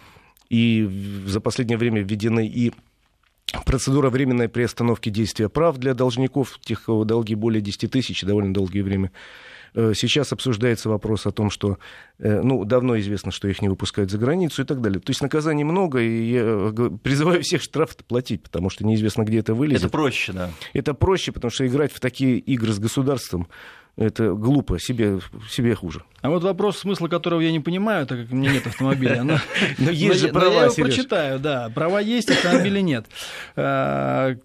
И 0.50 0.89
за 1.25 1.42
последнее 1.42 1.77
время 1.77 2.01
введены 2.01 2.48
и 2.48 2.72
Процедура 3.66 4.10
временной 4.10 4.50
приостановки 4.50 5.10
действия 5.10 5.48
прав 5.48 5.77
для 5.77 5.94
должников, 5.94 6.60
тех, 6.60 6.84
кого 6.84 7.06
долги 7.06 7.34
более 7.34 7.62
10 7.62 7.89
тысяч, 7.89 8.24
довольно 8.24 8.54
долгое 8.54 8.84
время. 8.84 9.12
Э, 9.74 9.94
сейчас 9.96 10.34
обсуждается 10.34 10.89
вопрос 10.89 11.25
о 11.25 11.32
том, 11.32 11.50
что, 11.50 11.77
э, 12.20 12.42
ну, 12.42 12.66
давно 12.66 13.00
известно, 13.00 13.32
что 13.32 13.48
их 13.48 13.62
не 13.62 13.70
выпускают 13.70 14.12
за 14.12 14.18
границу 14.18 14.63
и 14.63 14.66
так 14.66 14.82
далее. 14.82 15.00
То 15.00 15.12
есть 15.12 15.22
наказаний 15.22 15.63
много, 15.63 16.00
и 16.00 16.32
я 16.32 16.42
э, 16.44 16.89
призываю 17.01 17.42
всех 17.42 17.62
штраф 17.62 17.96
платить, 18.08 18.44
потому 18.44 18.70
что 18.70 18.86
неизвестно, 18.86 19.24
где 19.24 19.39
это 19.39 19.54
вылезет. 19.54 19.84
Это 19.84 19.92
проще, 19.92 20.34
да. 20.34 20.50
Это 20.74 20.94
проще, 20.94 21.32
потому 21.32 21.51
что 21.51 21.66
играть 21.66 21.94
в 21.94 22.00
такие 22.00 22.39
игры 22.39 22.74
с 22.74 22.80
государством, 22.80 23.48
это 23.98 24.34
глупо, 24.34 24.80
себе, 24.80 25.20
себе 25.50 25.74
хуже. 25.74 26.04
А 26.22 26.30
вот 26.30 26.44
вопрос, 26.44 26.77
смысла 26.77 27.08
которого 27.08 27.42
я 27.42 27.51
не 27.51 27.60
понимаю, 27.60 28.06
так 28.06 28.22
как 28.22 28.32
у 28.32 28.36
меня 28.36 28.54
нет 28.54 28.68
автомобиля. 28.68 29.24
Но, 29.24 29.39
но 29.80 29.89
есть 29.89 30.22
же 30.22 30.27
права, 30.30 30.54
Я 30.54 30.63
его 30.66 30.75
прочитаю, 30.75 31.39
да. 31.39 31.72
Права 31.74 32.00
есть, 32.00 32.30
автомобиля 32.30 32.82
нет. 32.82 33.08
А, 33.56 34.36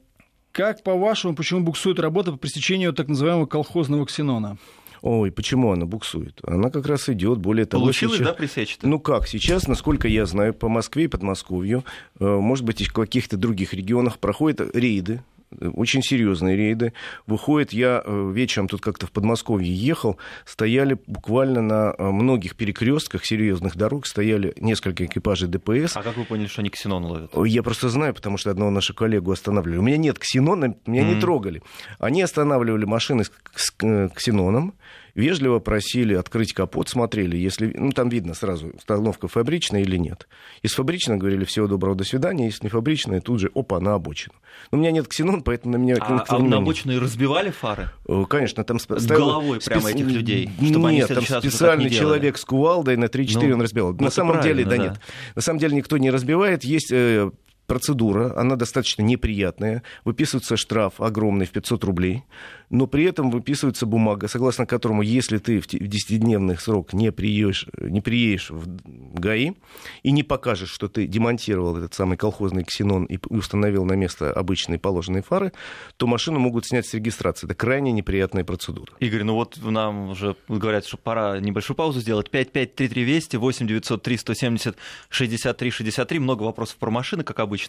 как, 0.52 0.82
по-вашему, 0.82 1.36
почему 1.36 1.60
буксует 1.60 2.00
работа 2.00 2.32
по 2.32 2.38
пресечению 2.38 2.94
так 2.94 3.08
называемого 3.08 3.44
колхозного 3.44 4.06
ксенона? 4.06 4.56
Ой, 5.02 5.30
почему 5.30 5.72
она 5.72 5.84
буксует? 5.84 6.40
Она 6.46 6.70
как 6.70 6.86
раз 6.86 7.08
идет, 7.10 7.38
более 7.38 7.66
того... 7.66 7.84
Получилось, 7.84 8.18
сейчас... 8.18 8.28
да, 8.28 8.32
пресечь-то? 8.34 8.86
Ну 8.88 9.00
как, 9.00 9.26
сейчас, 9.26 9.68
насколько 9.68 10.08
я 10.08 10.24
знаю, 10.24 10.54
по 10.54 10.68
Москве 10.68 11.04
и 11.04 11.08
Подмосковью, 11.08 11.84
э, 12.20 12.24
может 12.24 12.64
быть, 12.64 12.80
и 12.80 12.84
в 12.84 12.92
каких-то 12.92 13.36
других 13.36 13.74
регионах 13.74 14.18
проходят 14.18 14.74
рейды 14.74 15.22
очень 15.60 16.02
серьезные 16.02 16.56
рейды. 16.56 16.92
Выходит, 17.26 17.72
я 17.72 18.02
э, 18.04 18.32
вечером 18.32 18.68
тут 18.68 18.80
как-то 18.80 19.06
в 19.06 19.10
Подмосковье 19.12 19.72
ехал, 19.72 20.18
стояли 20.44 20.98
буквально 21.06 21.62
на 21.62 21.94
э, 21.96 22.10
многих 22.10 22.56
перекрестках 22.56 23.24
серьезных 23.24 23.76
дорог, 23.76 24.06
стояли 24.06 24.54
несколько 24.58 25.04
экипажей 25.04 25.48
ДПС. 25.48 25.96
А 25.96 26.02
как 26.02 26.16
вы 26.16 26.24
поняли, 26.24 26.46
что 26.46 26.60
они 26.60 26.70
ксенон 26.70 27.04
ловят? 27.04 27.32
Я 27.46 27.62
просто 27.62 27.88
знаю, 27.88 28.14
потому 28.14 28.38
что 28.38 28.50
одного 28.50 28.70
нашего 28.70 28.96
коллегу 28.96 29.32
останавливали. 29.32 29.78
У 29.78 29.82
меня 29.82 29.96
нет 29.96 30.18
ксенона, 30.18 30.76
меня 30.86 31.02
mm-hmm. 31.02 31.14
не 31.14 31.20
трогали. 31.20 31.62
Они 31.98 32.22
останавливали 32.22 32.84
машины 32.84 33.24
с 33.24 33.74
э, 33.82 34.08
ксеноном, 34.14 34.74
вежливо 35.14 35.58
просили 35.58 36.14
открыть 36.14 36.52
капот, 36.52 36.88
смотрели, 36.88 37.36
если, 37.36 37.72
ну, 37.76 37.92
там 37.92 38.08
видно 38.08 38.34
сразу, 38.34 38.68
установка 38.68 39.28
фабричная 39.28 39.82
или 39.82 39.96
нет. 39.96 40.28
Если 40.62 40.76
фабричная, 40.76 41.16
говорили, 41.16 41.44
всего 41.44 41.66
доброго, 41.66 41.94
до 41.96 42.04
свидания, 42.04 42.46
если 42.46 42.64
не 42.64 42.70
фабричная, 42.70 43.20
тут 43.20 43.40
же, 43.40 43.50
опа, 43.54 43.80
на 43.80 43.94
обочину. 43.94 44.34
Но 44.70 44.78
у 44.78 44.80
меня 44.80 44.90
нет 44.90 45.08
ксенон, 45.08 45.42
поэтому 45.42 45.76
на 45.76 45.76
меня... 45.78 45.96
А, 46.00 46.24
а 46.28 46.38
на 46.38 46.58
обочину 46.58 46.94
и 46.94 46.98
разбивали 46.98 47.50
фары? 47.50 47.90
Конечно, 48.28 48.64
там... 48.64 48.78
С 48.78 49.06
головой 49.06 49.60
специ... 49.60 49.80
прямо 49.80 49.90
этих 49.90 50.06
людей? 50.06 50.50
Чтобы 50.60 50.92
нет, 50.92 51.08
там 51.08 51.24
специальный 51.24 51.90
человек 51.90 52.38
с 52.38 52.44
кувалдой 52.44 52.96
на 52.96 53.06
3-4 53.06 53.48
ну, 53.48 53.54
он 53.54 53.62
разбивал. 53.62 53.94
На 53.94 54.10
самом 54.10 54.40
деле, 54.40 54.64
да, 54.64 54.70
да 54.70 54.76
нет. 54.78 55.00
На 55.34 55.42
самом 55.42 55.58
деле 55.58 55.76
никто 55.76 55.98
не 55.98 56.10
разбивает. 56.10 56.64
Есть 56.64 56.92
э, 56.92 57.30
процедура, 57.72 58.38
она 58.38 58.56
достаточно 58.56 59.00
неприятная. 59.00 59.82
Выписывается 60.04 60.58
штраф 60.58 61.00
огромный 61.00 61.46
в 61.46 61.52
500 61.52 61.84
рублей 61.84 62.24
но 62.72 62.86
при 62.86 63.04
этом 63.04 63.30
выписывается 63.30 63.84
бумага, 63.84 64.28
согласно 64.28 64.64
которому, 64.64 65.02
если 65.02 65.36
ты 65.36 65.60
в 65.60 65.66
10-дневный 65.66 66.58
срок 66.58 66.94
не 66.94 67.12
приедешь, 67.12 67.66
не 67.78 68.00
приедешь 68.00 68.50
в 68.50 68.66
ГАИ 69.14 69.52
и 70.02 70.10
не 70.10 70.22
покажешь, 70.22 70.70
что 70.70 70.88
ты 70.88 71.06
демонтировал 71.06 71.76
этот 71.76 71.92
самый 71.92 72.16
колхозный 72.16 72.64
ксенон 72.64 73.04
и 73.04 73.18
установил 73.28 73.84
на 73.84 73.92
место 73.92 74.32
обычные 74.32 74.78
положенные 74.78 75.22
фары, 75.22 75.52
то 75.98 76.06
машину 76.06 76.38
могут 76.38 76.64
снять 76.64 76.86
с 76.86 76.94
регистрации. 76.94 77.46
Это 77.46 77.54
крайне 77.54 77.92
неприятная 77.92 78.42
процедура. 78.42 78.94
Игорь, 79.00 79.24
ну 79.24 79.34
вот 79.34 79.58
нам 79.62 80.08
уже 80.08 80.34
говорят, 80.48 80.86
что 80.86 80.96
пора 80.96 81.40
небольшую 81.40 81.76
паузу 81.76 82.00
сделать. 82.00 82.30
5533 82.30 83.04
Вести, 83.04 83.36
8 83.36 83.66
903 83.66 84.16
170 84.16 84.76
63 85.10 85.70
63. 85.70 86.18
Много 86.18 86.44
вопросов 86.44 86.76
про 86.76 86.90
машины, 86.90 87.22
как 87.22 87.38
обычно. 87.40 87.61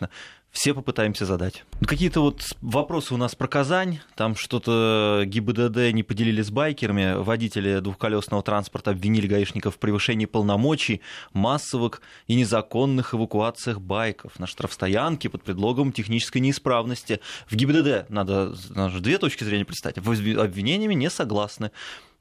Все 0.54 0.76
попытаемся 0.76 1.26
задать. 1.26 1.66
Какие-то 1.84 2.22
вот 2.22 2.56
вопросы 2.62 3.16
у 3.16 3.18
нас 3.18 3.34
про 3.34 3.48
Казань, 3.48 4.02
там 4.16 4.36
что-то 4.36 5.24
ГИБДД 5.26 5.92
не 5.94 6.04
поделили 6.04 6.44
с 6.44 6.52
байкерами, 6.52 7.16
водители 7.16 7.80
двухколесного 7.80 8.44
транспорта 8.44 8.92
обвинили 8.92 9.26
гаишников 9.26 9.76
в 9.76 9.80
превышении 9.80 10.28
полномочий, 10.28 11.02
массовых 11.34 12.04
и 12.28 12.36
незаконных 12.36 13.16
эвакуациях 13.16 13.82
байков 13.82 14.38
на 14.38 14.46
штрафстоянке 14.46 15.28
под 15.28 15.42
предлогом 15.42 15.92
технической 15.92 16.40
неисправности. 16.40 17.20
В 17.48 17.56
ГИБДД 17.56 18.12
надо, 18.12 18.54
надо 18.70 19.00
две 19.00 19.18
точки 19.18 19.44
зрения 19.44 19.66
представить. 19.66 19.98
Обвинениями 19.98 20.94
не 20.94 21.10
согласны. 21.10 21.72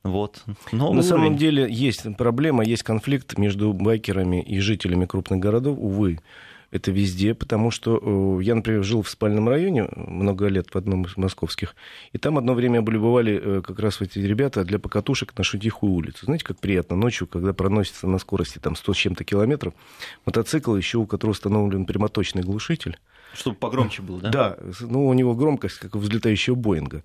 Вот. 0.04 0.42
Но 0.72 0.78
На 0.78 0.86
уровень. 0.86 1.02
самом 1.02 1.36
деле 1.36 1.70
есть 1.70 2.06
проблема, 2.16 2.64
есть 2.64 2.82
конфликт 2.82 3.36
между 3.36 3.74
байкерами 3.74 4.42
и 4.42 4.58
жителями 4.58 5.04
крупных 5.04 5.38
городов, 5.38 5.76
увы 5.78 6.18
это 6.72 6.90
везде, 6.90 7.34
потому 7.34 7.70
что 7.70 8.00
э, 8.02 8.42
я, 8.42 8.54
например, 8.54 8.82
жил 8.82 9.02
в 9.02 9.10
спальном 9.10 9.48
районе 9.48 9.88
много 9.94 10.48
лет 10.48 10.68
в 10.72 10.76
одном 10.76 11.04
из 11.04 11.16
московских, 11.16 11.76
и 12.12 12.18
там 12.18 12.38
одно 12.38 12.54
время 12.54 12.80
были 12.80 13.40
э, 13.40 13.62
как 13.62 13.78
раз 13.78 14.00
эти 14.00 14.18
ребята 14.18 14.64
для 14.64 14.78
покатушек 14.78 15.36
на 15.36 15.44
Шутихую 15.44 15.92
улицу. 15.92 16.24
Знаете, 16.24 16.44
как 16.44 16.58
приятно 16.58 16.96
ночью, 16.96 17.26
когда 17.26 17.52
проносится 17.52 18.06
на 18.06 18.18
скорости 18.18 18.58
там 18.58 18.74
100 18.74 18.94
с 18.94 18.96
чем-то 18.96 19.24
километров 19.24 19.74
мотоцикл, 20.24 20.74
еще 20.74 20.98
у 20.98 21.06
которого 21.06 21.32
установлен 21.32 21.84
прямоточный 21.84 22.42
глушитель, 22.42 22.98
чтобы 23.34 23.56
погромче 23.56 24.02
было, 24.02 24.20
да? 24.20 24.30
Да, 24.30 24.56
ну, 24.80 25.06
у 25.06 25.12
него 25.12 25.34
громкость, 25.34 25.78
как 25.78 25.96
у 25.96 25.98
взлетающего 25.98 26.54
Боинга. 26.54 27.02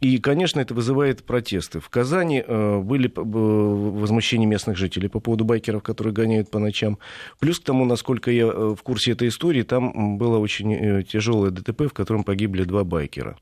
И, 0.00 0.18
конечно, 0.18 0.60
это 0.60 0.74
вызывает 0.74 1.24
протесты. 1.24 1.80
В 1.80 1.88
Казани 1.88 2.42
э, 2.46 2.78
были 2.80 3.08
э, 3.08 3.20
возмущения 3.20 4.46
местных 4.46 4.76
жителей 4.76 5.08
по 5.08 5.20
поводу 5.20 5.44
байкеров, 5.44 5.82
которые 5.82 6.12
гоняют 6.12 6.50
по 6.50 6.58
ночам. 6.58 6.98
Плюс 7.38 7.60
к 7.60 7.64
тому, 7.64 7.84
насколько 7.84 8.30
я 8.30 8.46
э, 8.46 8.74
в 8.76 8.82
курсе 8.82 9.12
этой 9.12 9.28
истории, 9.28 9.62
там 9.62 10.18
было 10.18 10.38
очень 10.38 11.04
тяжелое 11.04 11.50
ДТП, 11.50 11.82
в 11.82 11.92
котором 11.92 12.24
погибли 12.24 12.64
два 12.64 12.84
байкера. 12.84 13.38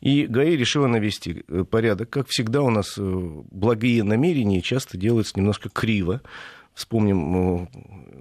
И 0.00 0.26
ГАИ 0.26 0.56
решила 0.56 0.88
навести 0.88 1.44
порядок. 1.70 2.10
Как 2.10 2.26
всегда, 2.28 2.62
у 2.62 2.70
нас 2.70 2.98
благие 2.98 4.02
намерения 4.02 4.60
часто 4.60 4.98
делаются 4.98 5.34
немножко 5.36 5.68
криво. 5.68 6.22
Вспомним 6.76 7.32
ну, 7.32 7.68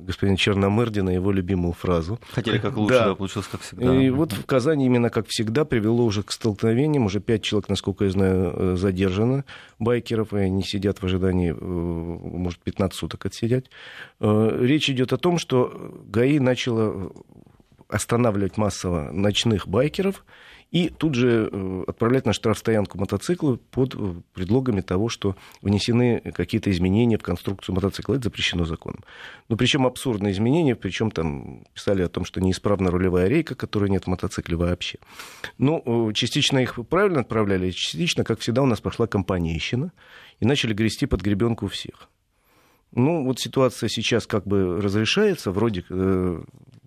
господина 0.06 0.38
Черномырдина, 0.38 1.10
его 1.10 1.34
любимую 1.34 1.74
фразу. 1.74 2.22
Хотели 2.32 2.58
как 2.58 2.78
лучше, 2.78 2.94
да. 2.94 3.06
да, 3.08 3.16
получилось 3.16 3.50
как 3.52 3.60
всегда. 3.60 3.94
И 3.94 4.10
вот 4.10 4.32
в 4.32 4.46
Казани 4.46 4.86
именно 4.86 5.10
как 5.10 5.28
всегда 5.28 5.66
привело 5.66 6.06
уже 6.06 6.24
к 6.24 6.32
столкновениям. 6.32 7.06
Уже 7.06 7.20
пять 7.20 7.44
человек, 7.44 7.68
насколько 7.68 8.06
я 8.06 8.12
знаю, 8.12 8.54
э, 8.56 8.76
задержано 8.78 9.44
байкеров, 9.78 10.34
и 10.34 10.38
они 10.38 10.64
сидят 10.64 11.02
в 11.02 11.06
ожидании, 11.06 11.52
э, 11.52 11.54
может, 11.54 12.60
15 12.60 12.98
суток 12.98 13.26
отсидять. 13.26 13.66
Э, 14.22 14.58
речь 14.62 14.90
идет 14.90 15.12
о 15.12 15.18
том, 15.18 15.38
что 15.38 15.94
ГАИ 16.08 16.40
начала 16.40 17.12
останавливать 17.90 18.56
массово 18.56 19.12
ночных 19.12 19.68
байкеров, 19.68 20.24
и 20.72 20.90
тут 20.90 21.16
же 21.16 21.50
э, 21.52 21.84
отправлять 21.88 22.26
на 22.26 22.34
штрафстоянку 22.34 22.98
мотоциклы 22.98 23.58
под 23.58 23.96
э, 23.96 24.16
предлогами 24.34 24.82
того, 24.82 25.10
что 25.10 25.36
внесены 25.62 26.20
какие-то 26.36 26.70
изменения 26.72 27.18
в 27.18 27.24
конструкцию 27.24 27.76
мотоцикла. 27.76 28.16
Это 28.16 28.26
запрещено 28.26 28.66
законом. 28.66 29.04
Но 29.48 29.58
причем 29.58 29.86
абсурдные 29.86 30.34
изменения, 30.34 30.76
причем 30.76 31.12
там 31.12 31.64
писали 31.74 32.02
о 32.02 32.10
том, 32.10 32.26
что 32.26 32.42
неисправна 32.42 32.92
рулевая 32.92 33.28
рейка, 33.28 33.56
которой 33.56 33.90
нет 33.90 34.04
в 34.04 34.08
мотоцикле 34.08 34.58
вообще. 34.58 35.00
Ну, 35.58 36.10
э, 36.10 36.14
частично 36.14 36.58
их 36.58 36.78
правильно 36.90 37.22
отправляли, 37.22 37.72
частично, 37.72 38.24
как 38.24 38.40
всегда, 38.40 38.62
у 38.62 38.66
нас 38.66 38.82
пошла 38.82 39.08
компанейщина, 39.08 39.92
и 40.40 40.46
начали 40.46 40.74
грести 40.74 41.06
под 41.06 41.22
гребенку 41.22 41.68
всех. 41.68 42.10
Ну, 42.92 43.24
вот 43.24 43.40
ситуация 43.40 43.90
сейчас 43.90 44.26
как 44.28 44.46
бы 44.46 44.82
разрешается, 44.82 45.52
вроде 45.52 45.86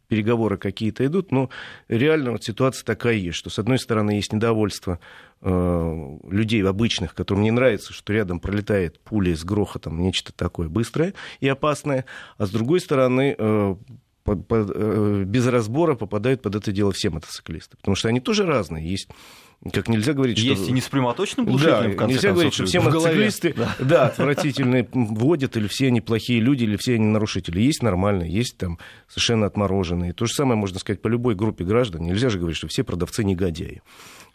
переговоры 0.08 0.56
какие-то 0.56 1.06
идут, 1.06 1.30
но 1.30 1.50
реально 1.88 2.32
вот 2.32 2.42
ситуация 2.42 2.84
такая 2.84 3.14
есть, 3.14 3.36
что 3.36 3.50
с 3.50 3.58
одной 3.58 3.78
стороны 3.78 4.12
есть 4.12 4.32
недовольство 4.32 4.98
э, 5.40 6.18
людей 6.30 6.64
обычных, 6.64 7.14
которым 7.14 7.44
не 7.44 7.50
нравится, 7.50 7.92
что 7.92 8.12
рядом 8.12 8.40
пролетает 8.40 8.98
пуля 9.00 9.36
с 9.36 9.44
грохотом, 9.44 10.00
нечто 10.00 10.32
такое 10.32 10.68
быстрое 10.68 11.14
и 11.40 11.48
опасное, 11.48 12.06
а 12.38 12.46
с 12.46 12.50
другой 12.50 12.80
стороны 12.80 13.36
э, 13.38 13.76
по, 14.24 14.36
по, 14.36 14.54
э, 14.56 15.24
без 15.24 15.46
разбора 15.46 15.94
попадают 15.94 16.42
под 16.42 16.56
это 16.56 16.72
дело 16.72 16.92
все 16.92 17.10
мотоциклисты, 17.10 17.76
потому 17.76 17.94
что 17.94 18.08
они 18.08 18.20
тоже 18.20 18.44
разные. 18.44 18.88
Есть 18.88 19.08
как 19.72 19.88
нельзя 19.88 20.12
говорить, 20.12 20.38
что... 20.38 20.46
Есть 20.46 20.68
и 20.68 20.72
не 20.72 20.80
с 20.80 20.88
прямоточным 20.88 21.44
глушителем, 21.44 21.82
да, 21.82 21.88
в 21.88 21.96
конце 21.96 22.14
нельзя 22.14 22.28
концов, 22.28 22.34
говорить, 22.34 22.54
что 22.54 22.66
все 22.66 22.80
мотоциклисты 22.80 23.54
да. 23.56 23.76
Да, 23.80 24.06
отвратительные 24.06 24.88
водят, 24.92 25.56
или 25.56 25.66
все 25.66 25.88
они 25.88 26.00
плохие 26.00 26.40
люди, 26.40 26.62
или 26.64 26.76
все 26.76 26.94
они 26.94 27.06
нарушители. 27.06 27.60
Есть 27.60 27.82
нормальные, 27.82 28.32
есть 28.32 28.56
там 28.56 28.78
совершенно 29.08 29.46
отмороженные. 29.46 30.12
То 30.12 30.26
же 30.26 30.32
самое 30.32 30.58
можно 30.58 30.78
сказать 30.78 31.02
по 31.02 31.08
любой 31.08 31.34
группе 31.34 31.64
граждан. 31.64 32.02
Нельзя 32.02 32.30
же 32.30 32.38
говорить, 32.38 32.56
что 32.56 32.68
все 32.68 32.84
продавцы 32.84 33.24
негодяи. 33.24 33.82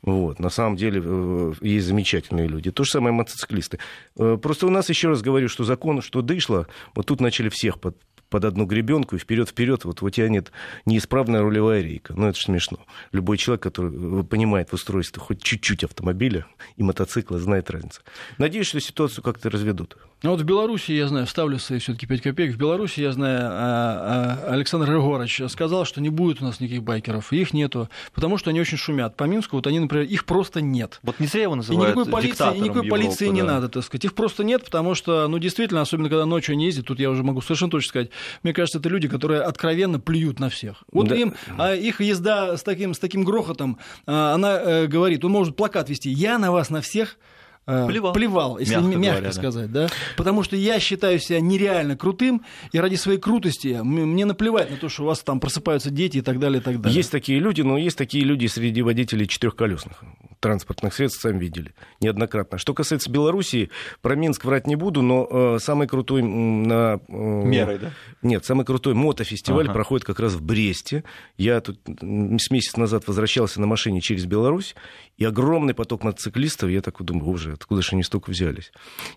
Вот, 0.01 0.39
на 0.39 0.49
самом 0.49 0.75
деле 0.75 1.01
э, 1.03 1.53
есть 1.61 1.87
замечательные 1.87 2.47
люди. 2.47 2.71
То 2.71 2.83
же 2.83 2.91
самое 2.91 3.13
мотоциклисты. 3.13 3.79
Э, 4.17 4.37
просто 4.41 4.67
у 4.67 4.69
нас, 4.69 4.89
еще 4.89 5.07
раз 5.07 5.21
говорю, 5.21 5.47
что 5.47 5.63
закон, 5.63 6.01
что 6.01 6.21
дышло, 6.21 6.67
вот 6.93 7.05
тут 7.05 7.21
начали 7.21 7.47
всех 7.47 7.79
под, 7.79 7.95
под 8.33 8.45
одну 8.45 8.65
гребенку 8.65 9.15
и 9.15 9.19
вперед-вперед, 9.19 9.85
вот 9.85 10.01
у 10.01 10.09
тебя 10.09 10.27
нет 10.27 10.51
неисправная 10.87 11.43
рулевая 11.43 11.83
рейка. 11.83 12.15
Ну, 12.15 12.25
это 12.27 12.39
же 12.39 12.45
смешно. 12.45 12.79
Любой 13.11 13.37
человек, 13.37 13.61
который 13.61 13.91
э, 13.93 14.23
понимает 14.23 14.71
в 14.71 14.73
устройстве 14.73 15.21
хоть 15.21 15.39
чуть-чуть 15.43 15.83
автомобиля 15.83 16.47
и 16.75 16.81
мотоцикла, 16.81 17.37
знает 17.37 17.69
разницу. 17.69 18.01
Надеюсь, 18.39 18.65
что 18.65 18.79
ситуацию 18.79 19.23
как-то 19.23 19.51
разведут. 19.51 19.97
Ну 20.23 20.29
вот 20.29 20.39
в 20.39 20.45
Беларуси, 20.45 20.93
я 20.93 21.09
знаю, 21.09 21.25
вставлю 21.25 21.59
свои 21.59 21.79
все-таки 21.79 22.07
5 22.07 22.21
копеек. 22.21 22.55
В 22.55 22.57
Беларуси, 22.57 23.01
я 23.01 23.11
знаю, 23.11 23.41
а, 23.43 24.39
а, 24.47 24.53
Александр 24.53 24.87
Григорович 24.87 25.41
сказал, 25.49 25.83
что 25.83 25.99
не 25.99 26.07
будет 26.07 26.41
у 26.41 26.45
нас 26.45 26.61
никаких 26.61 26.81
байкеров. 26.81 27.33
Их 27.33 27.53
нету, 27.53 27.89
потому 28.13 28.37
что 28.37 28.49
они 28.49 28.61
очень 28.61 28.77
шумят. 28.77 29.17
По 29.17 29.25
Минску, 29.25 29.57
вот 29.57 29.67
они, 29.67 29.79
например, 29.79 30.05
их 30.05 30.23
просто 30.23 30.61
нет. 30.61 31.01
Вот 31.03 31.19
не 31.19 31.27
зря 31.27 31.43
его 31.43 31.55
называют 31.55 31.89
И 31.89 31.91
никакой 31.91 32.09
полиции, 32.09 32.55
и 32.55 32.59
никакой 32.61 32.87
полиции 32.87 33.25
Европы, 33.25 33.35
не 33.35 33.41
да. 33.41 33.53
надо, 33.55 33.67
так 33.67 33.83
сказать. 33.83 34.05
Их 34.05 34.15
просто 34.15 34.45
нет, 34.45 34.63
потому 34.63 34.95
что, 34.95 35.27
ну, 35.27 35.39
действительно, 35.39 35.81
особенно 35.81 36.07
когда 36.07 36.25
ночью 36.25 36.53
они 36.53 36.67
ездят, 36.67 36.85
тут 36.85 37.01
я 37.01 37.09
уже 37.09 37.21
могу 37.21 37.41
совершенно 37.41 37.71
точно 37.71 37.89
сказать, 37.89 38.09
мне 38.43 38.53
кажется, 38.53 38.79
это 38.79 38.87
люди, 38.87 39.09
которые 39.09 39.41
откровенно 39.41 39.99
плюют 39.99 40.39
на 40.39 40.49
всех. 40.49 40.85
Вот 40.93 41.09
да. 41.09 41.15
им, 41.15 41.33
а 41.57 41.75
их 41.75 41.99
езда 41.99 42.55
с 42.55 42.63
таким, 42.63 42.93
с 42.93 42.99
таким 42.99 43.25
грохотом, 43.25 43.77
а, 44.05 44.35
она 44.35 44.57
э, 44.57 44.87
говорит, 44.87 45.25
он 45.25 45.31
может 45.33 45.57
плакат 45.57 45.89
вести, 45.89 46.09
я 46.09 46.37
на 46.37 46.53
вас 46.53 46.69
на 46.69 46.79
всех 46.79 47.17
плевал, 47.65 48.13
плевал 48.13 48.59
если 48.59 48.75
мягко, 48.75 48.97
мягко 48.97 49.19
говоря, 49.19 49.31
сказать, 49.31 49.71
да. 49.71 49.87
да. 49.87 49.93
Потому 50.17 50.43
что 50.43 50.55
я 50.55 50.79
считаю 50.79 51.19
себя 51.19 51.39
нереально 51.39 51.95
крутым, 51.95 52.43
и 52.71 52.79
ради 52.79 52.95
своей 52.95 53.19
крутости 53.19 53.79
мне 53.83 54.25
наплевать 54.25 54.71
на 54.71 54.77
то, 54.77 54.89
что 54.89 55.03
у 55.03 55.05
вас 55.05 55.19
там 55.21 55.39
просыпаются 55.39 55.89
дети 55.89 56.17
и 56.17 56.21
так 56.21 56.39
далее, 56.39 56.59
и 56.59 56.63
так 56.63 56.81
далее. 56.81 56.95
Есть 56.95 57.11
такие 57.11 57.39
люди, 57.39 57.61
но 57.61 57.77
есть 57.77 57.97
такие 57.97 58.23
люди 58.23 58.47
среди 58.47 58.81
водителей 58.81 59.27
четырехколесных 59.27 60.03
транспортных 60.43 60.93
средств, 60.93 61.21
сами 61.21 61.39
видели 61.39 61.73
неоднократно. 62.01 62.57
Что 62.57 62.73
касается 62.73 63.09
Белоруссии, 63.09 63.69
про 64.01 64.15
Минск 64.15 64.43
врать 64.43 64.67
не 64.67 64.75
буду, 64.75 65.01
но 65.01 65.25
э, 65.31 65.59
самый 65.61 65.87
крутой 65.87 66.21
на... 66.21 66.99
Э, 67.07 67.13
Мерой, 67.13 67.79
да? 67.79 67.91
Нет, 68.21 68.43
самый 68.43 68.65
крутой 68.65 68.93
мотофестиваль 68.93 69.65
ага. 69.67 69.73
проходит 69.73 70.05
как 70.05 70.19
раз 70.19 70.33
в 70.33 70.41
Бресте. 70.41 71.05
Я 71.37 71.61
тут 71.61 71.79
с 71.87 72.51
месяц 72.51 72.75
назад 72.75 73.07
возвращался 73.07 73.61
на 73.61 73.67
машине 73.67 74.01
через 74.01 74.25
Беларусь, 74.25 74.75
и 75.17 75.23
огромный 75.23 75.73
поток 75.73 76.03
мотоциклистов, 76.03 76.69
я 76.69 76.81
так 76.81 77.01
думаю, 77.01 77.23
боже, 77.23 77.52
откуда 77.53 77.81
же 77.81 77.89
они 77.93 78.03
столько 78.03 78.29
взялись? 78.29 78.71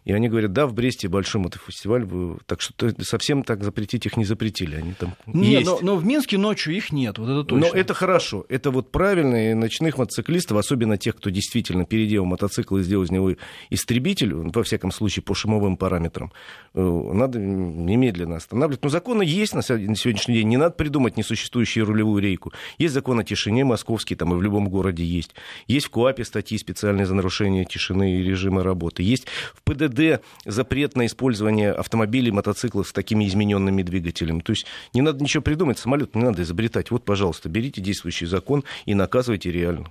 И 0.05 0.12
они 0.12 0.28
говорят, 0.28 0.52
да, 0.52 0.66
в 0.66 0.75
Бресте 0.75 1.09
большой 1.09 1.40
мотофестиваль, 1.40 2.07
так 2.47 2.61
что 2.61 2.93
совсем 3.02 3.43
так 3.43 3.64
запретить 3.64 4.07
их 4.07 4.16
не 4.16 4.25
запретили. 4.25 4.76
Они 4.76 4.93
там 4.93 5.14
не, 5.26 5.52
есть. 5.52 5.66
Но, 5.66 5.78
но 5.83 5.97
в 5.97 6.05
Минске 6.05 6.38
ночью 6.38 6.75
их 6.75 6.93
нет, 6.93 7.19
вот 7.19 7.28
это 7.28 7.45
точно. 7.45 7.69
Но 7.69 7.75
это 7.75 7.95
хорошо, 7.95 8.47
это 8.49 8.71
вот 8.71 8.90
правильно, 8.90 9.50
и 9.50 9.55
ночных 9.55 9.99
мотоциклистов, 9.99 10.59
особенно 10.59 10.97
тех, 10.99 11.16
кто 11.16 11.31
действительно 11.31 11.85
переделал 11.85 12.26
мотоцикл 12.26 12.76
и 12.76 12.83
сделал 12.83 13.05
из 13.05 13.11
него 13.11 13.33
истребитель, 13.71 14.35
во 14.35 14.62
всяком 14.62 14.93
случае, 14.93 15.23
по 15.23 15.35
шумовым 15.35 15.76
параметрам, 15.76 16.33
э, 16.75 16.81
надо 16.81 17.38
немедленно 17.38 18.37
останавливать. 18.37 18.83
Но 18.83 18.88
законы 18.88 19.23
есть 19.23 19.55
на 19.55 19.62
сегодняшний 19.62 20.35
день, 20.37 20.49
не 20.49 20.57
надо 20.57 20.75
придумать 20.75 21.16
несуществующую 21.16 21.87
рулевую 21.87 22.23
рейку. 22.23 22.52
Есть 22.78 22.95
закон 22.95 23.19
о 23.19 23.25
тишине 23.25 23.64
московский, 23.64 24.14
там 24.14 24.33
и 24.33 24.37
в 24.37 24.43
любом 24.43 24.69
городе 24.69 25.05
есть. 25.05 25.35
Есть 25.66 25.87
в 25.87 25.90
КОАПе 25.90 26.25
статьи 26.25 26.59
специальные 26.59 27.07
за 27.07 27.14
нарушение 27.14 27.64
тишины 27.64 28.16
и 28.16 28.23
режима 28.26 28.62
работы. 28.62 29.02
Есть 29.02 29.26
в 29.54 29.62
ПДД 29.62 30.23
запрет 30.45 30.97
на 30.97 31.06
использование 31.06 31.73
автомобилей, 31.73 32.30
мотоциклов 32.30 32.88
с 32.88 32.92
такими 32.92 33.26
измененными 33.26 33.83
двигателями. 33.83 34.40
То 34.40 34.52
есть 34.52 34.66
не 34.92 35.02
надо 35.02 35.23
ничего 35.23 35.42
придумать, 35.42 35.78
самолет 35.78 36.14
не 36.14 36.23
надо 36.23 36.42
изобретать. 36.42 36.90
Вот, 36.90 37.04
пожалуйста, 37.04 37.49
берите 37.49 37.80
действующий 37.80 38.26
закон 38.26 38.64
и 38.85 38.95
наказывайте 38.95 39.50
реально. 39.50 39.90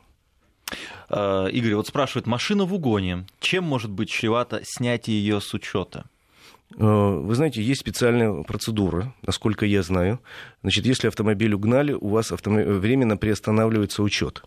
А, 1.10 1.48
Игорь, 1.48 1.76
вот 1.76 1.88
спрашивает, 1.88 2.28
машина 2.28 2.66
в 2.66 2.74
угоне. 2.74 3.26
Чем 3.40 3.64
может 3.64 3.92
быть 3.92 4.10
чревато 4.10 4.62
снятие 4.64 5.20
ее 5.20 5.42
с 5.42 5.54
учета? 5.54 6.06
А, 6.78 7.20
вы 7.20 7.36
знаете, 7.36 7.62
есть 7.62 7.82
специальная 7.82 8.44
процедура, 8.44 9.14
насколько 9.22 9.66
я 9.66 9.84
знаю. 9.84 10.20
Значит, 10.62 10.86
если 10.86 11.08
автомобиль 11.08 11.54
угнали, 11.54 11.94
у 11.94 12.10
вас 12.10 12.32
автом... 12.32 12.56
временно 12.56 13.18
приостанавливается 13.18 14.04
учет. 14.04 14.44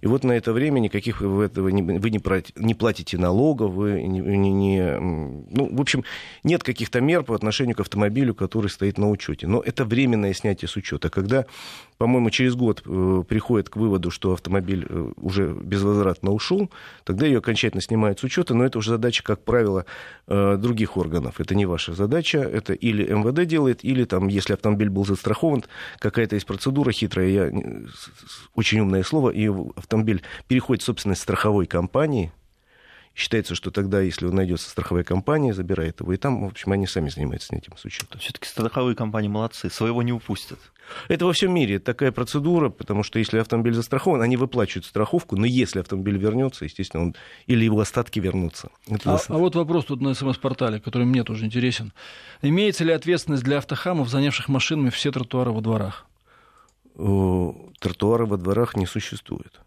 И 0.00 0.06
вот 0.06 0.24
на 0.24 0.32
это 0.32 0.52
время 0.52 0.80
никаких 0.80 1.20
вы, 1.20 1.44
этого 1.44 1.68
не, 1.68 1.82
вы 1.82 2.10
не, 2.10 2.20
не 2.56 2.74
платите 2.74 3.18
налогов, 3.18 3.72
вы 3.72 4.02
не, 4.02 4.20
не. 4.52 4.98
Ну, 4.98 5.74
в 5.74 5.80
общем, 5.80 6.04
нет 6.44 6.62
каких-то 6.62 7.00
мер 7.00 7.22
по 7.22 7.34
отношению 7.34 7.76
к 7.76 7.80
автомобилю, 7.80 8.34
который 8.34 8.68
стоит 8.68 8.98
на 8.98 9.10
учете. 9.10 9.46
Но 9.46 9.60
это 9.60 9.84
временное 9.84 10.34
снятие 10.34 10.68
с 10.68 10.76
учета. 10.76 11.10
Когда 11.10 11.46
по-моему, 11.98 12.30
через 12.30 12.54
год 12.54 12.82
э, 12.84 13.24
приходит 13.26 13.70
к 13.70 13.76
выводу, 13.76 14.10
что 14.10 14.32
автомобиль 14.32 14.86
э, 14.88 15.12
уже 15.16 15.54
безвозвратно 15.54 16.30
ушел, 16.30 16.70
тогда 17.04 17.24
ее 17.24 17.38
окончательно 17.38 17.80
снимают 17.80 18.20
с 18.20 18.24
учета, 18.24 18.54
но 18.54 18.64
это 18.64 18.78
уже 18.78 18.90
задача, 18.90 19.22
как 19.22 19.42
правило, 19.42 19.86
э, 20.26 20.56
других 20.58 20.96
органов. 20.96 21.40
Это 21.40 21.54
не 21.54 21.64
ваша 21.64 21.94
задача, 21.94 22.38
это 22.38 22.74
или 22.74 23.04
МВД 23.04 23.46
делает, 23.46 23.82
или 23.82 24.04
там, 24.04 24.28
если 24.28 24.52
автомобиль 24.52 24.90
был 24.90 25.06
застрахован, 25.06 25.64
какая-то 25.98 26.34
есть 26.34 26.46
процедура 26.46 26.92
хитрая, 26.92 27.28
я... 27.28 27.52
очень 28.54 28.80
умное 28.80 29.02
слово, 29.02 29.30
и 29.30 29.50
автомобиль 29.86 30.22
переходит 30.48 30.82
в 30.82 30.86
собственность 30.86 31.22
страховой 31.22 31.66
компании, 31.66 32.32
Считается, 33.16 33.54
что 33.54 33.70
тогда, 33.70 34.02
если 34.02 34.26
он 34.26 34.34
найдется 34.34 34.68
страховая 34.68 35.02
компания, 35.02 35.54
забирает 35.54 36.00
его, 36.00 36.12
и 36.12 36.18
там, 36.18 36.44
в 36.44 36.50
общем, 36.50 36.72
они 36.72 36.86
сами 36.86 37.08
занимаются 37.08 37.56
этим 37.56 37.74
с 37.74 37.84
учетом. 37.86 38.20
Все-таки 38.20 38.46
страховые 38.46 38.94
компании 38.94 39.28
молодцы, 39.28 39.70
своего 39.70 40.02
не 40.02 40.12
упустят. 40.12 40.58
Это 41.08 41.24
во 41.24 41.32
всем 41.32 41.54
мире 41.54 41.78
такая 41.78 42.12
процедура, 42.12 42.68
потому 42.68 43.02
что 43.02 43.18
если 43.18 43.38
автомобиль 43.38 43.72
застрахован, 43.72 44.20
они 44.20 44.36
выплачивают 44.36 44.84
страховку, 44.84 45.34
но 45.36 45.46
если 45.46 45.80
автомобиль 45.80 46.18
вернется, 46.18 46.66
естественно, 46.66 47.04
он 47.04 47.16
или 47.46 47.64
его 47.64 47.80
остатки 47.80 48.20
вернутся. 48.20 48.68
А, 49.06 49.18
а 49.28 49.38
вот 49.38 49.54
вопрос 49.54 49.86
тут 49.86 50.02
на 50.02 50.12
СМС-портале, 50.12 50.78
который 50.78 51.06
мне 51.06 51.24
тоже 51.24 51.46
интересен. 51.46 51.94
Имеется 52.42 52.84
ли 52.84 52.92
ответственность 52.92 53.44
для 53.44 53.56
автохамов, 53.56 54.10
занявших 54.10 54.48
машинами 54.48 54.90
все 54.90 55.10
тротуары 55.10 55.52
во 55.52 55.62
дворах? 55.62 56.04
Тротуары 56.96 58.26
во 58.26 58.36
дворах 58.36 58.76
не 58.76 58.84
существует 58.84 59.58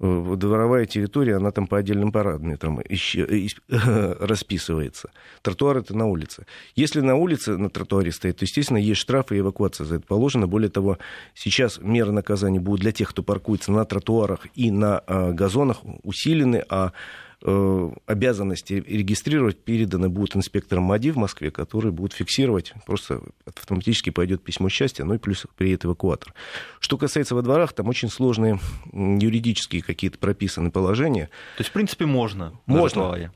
дворовая 0.00 0.86
территория, 0.86 1.36
она 1.36 1.50
там 1.50 1.66
по 1.66 1.76
отдельным 1.76 2.12
параметрам 2.12 2.80
расписывается. 3.68 5.10
Тротуар 5.42 5.78
это 5.78 5.96
на 5.96 6.06
улице. 6.06 6.46
Если 6.76 7.00
на 7.00 7.16
улице 7.16 7.56
на 7.56 7.68
тротуаре 7.68 8.12
стоит, 8.12 8.36
то, 8.36 8.44
естественно, 8.44 8.78
есть 8.78 9.00
штрафы 9.00 9.36
и 9.36 9.40
эвакуация 9.40 9.84
за 9.84 9.96
это 9.96 10.06
положена. 10.06 10.46
Более 10.46 10.70
того, 10.70 10.98
сейчас 11.34 11.78
меры 11.78 12.12
наказания 12.12 12.60
будут 12.60 12.80
для 12.80 12.92
тех, 12.92 13.10
кто 13.10 13.22
паркуется 13.22 13.72
на 13.72 13.84
тротуарах 13.84 14.46
и 14.54 14.70
на 14.70 14.98
а, 14.98 15.32
газонах 15.32 15.78
усилены, 16.04 16.64
а 16.68 16.92
обязанности 17.40 18.72
регистрировать 18.74 19.58
переданы 19.58 20.08
будут 20.08 20.34
инспекторам 20.36 20.84
МАДИ 20.84 21.10
в 21.10 21.16
Москве, 21.16 21.50
которые 21.50 21.92
будут 21.92 22.12
фиксировать, 22.12 22.72
просто 22.84 23.20
автоматически 23.46 24.10
пойдет 24.10 24.42
письмо 24.42 24.68
счастья, 24.68 25.04
ну 25.04 25.14
и 25.14 25.18
плюс 25.18 25.46
приедет 25.56 25.84
эвакуатор. 25.84 26.34
Что 26.80 26.98
касается 26.98 27.34
во 27.34 27.42
дворах, 27.42 27.72
там 27.72 27.88
очень 27.88 28.08
сложные 28.08 28.58
юридические 28.92 29.82
какие-то 29.82 30.18
прописаны 30.18 30.70
положения. 30.70 31.26
То 31.56 31.60
есть, 31.60 31.70
в 31.70 31.72
принципе, 31.72 32.06
можно? 32.06 32.58
Можно. 32.66 33.30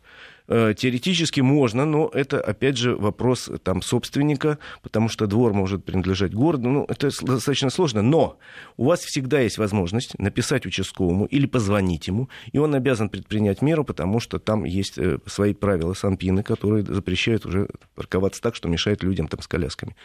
Э, 0.49 0.75
теоретически 0.77 1.41
можно, 1.41 1.85
но 1.85 2.11
это, 2.13 2.41
опять 2.41 2.77
же, 2.77 2.97
вопрос 2.97 3.51
там, 3.63 3.81
собственника, 3.83 4.59
потому 4.83 5.09
что 5.09 5.27
двор 5.27 5.53
может 5.53 5.85
принадлежать 5.85 6.35
городу. 6.35 6.69
Ну, 6.69 6.85
это 6.89 7.11
достаточно 7.23 7.71
сложно, 7.71 8.03
но 8.03 8.39
у 8.77 8.87
вас 8.87 9.01
всегда 9.01 9.41
есть 9.41 9.59
возможность 9.59 10.19
написать 10.19 10.67
участковому 10.67 11.27
или 11.27 11.47
позвонить 11.47 12.09
ему, 12.09 12.29
и 12.51 12.59
он 12.59 12.75
обязан 12.75 13.09
предпринять 13.09 13.63
меру, 13.63 13.85
потому 13.85 14.21
что 14.21 14.39
там 14.39 14.65
есть 14.65 14.99
э, 14.99 15.19
свои 15.27 15.55
правила 15.55 15.95
санпины, 15.95 16.43
которые 16.43 16.85
запрещают 16.85 17.47
уже 17.47 17.69
парковаться 17.95 18.43
так, 18.43 18.55
что 18.55 18.69
мешает 18.69 19.03
людям 19.03 19.29
там 19.29 19.41
с 19.41 19.47
колясками. 19.47 19.97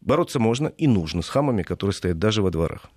Бороться 0.00 0.40
можно 0.40 0.68
и 0.68 0.86
нужно 0.86 1.22
с 1.22 1.28
хамами, 1.28 1.62
которые 1.62 1.94
стоят 1.94 2.18
даже 2.18 2.42
во 2.42 2.50
дворах. 2.50 2.90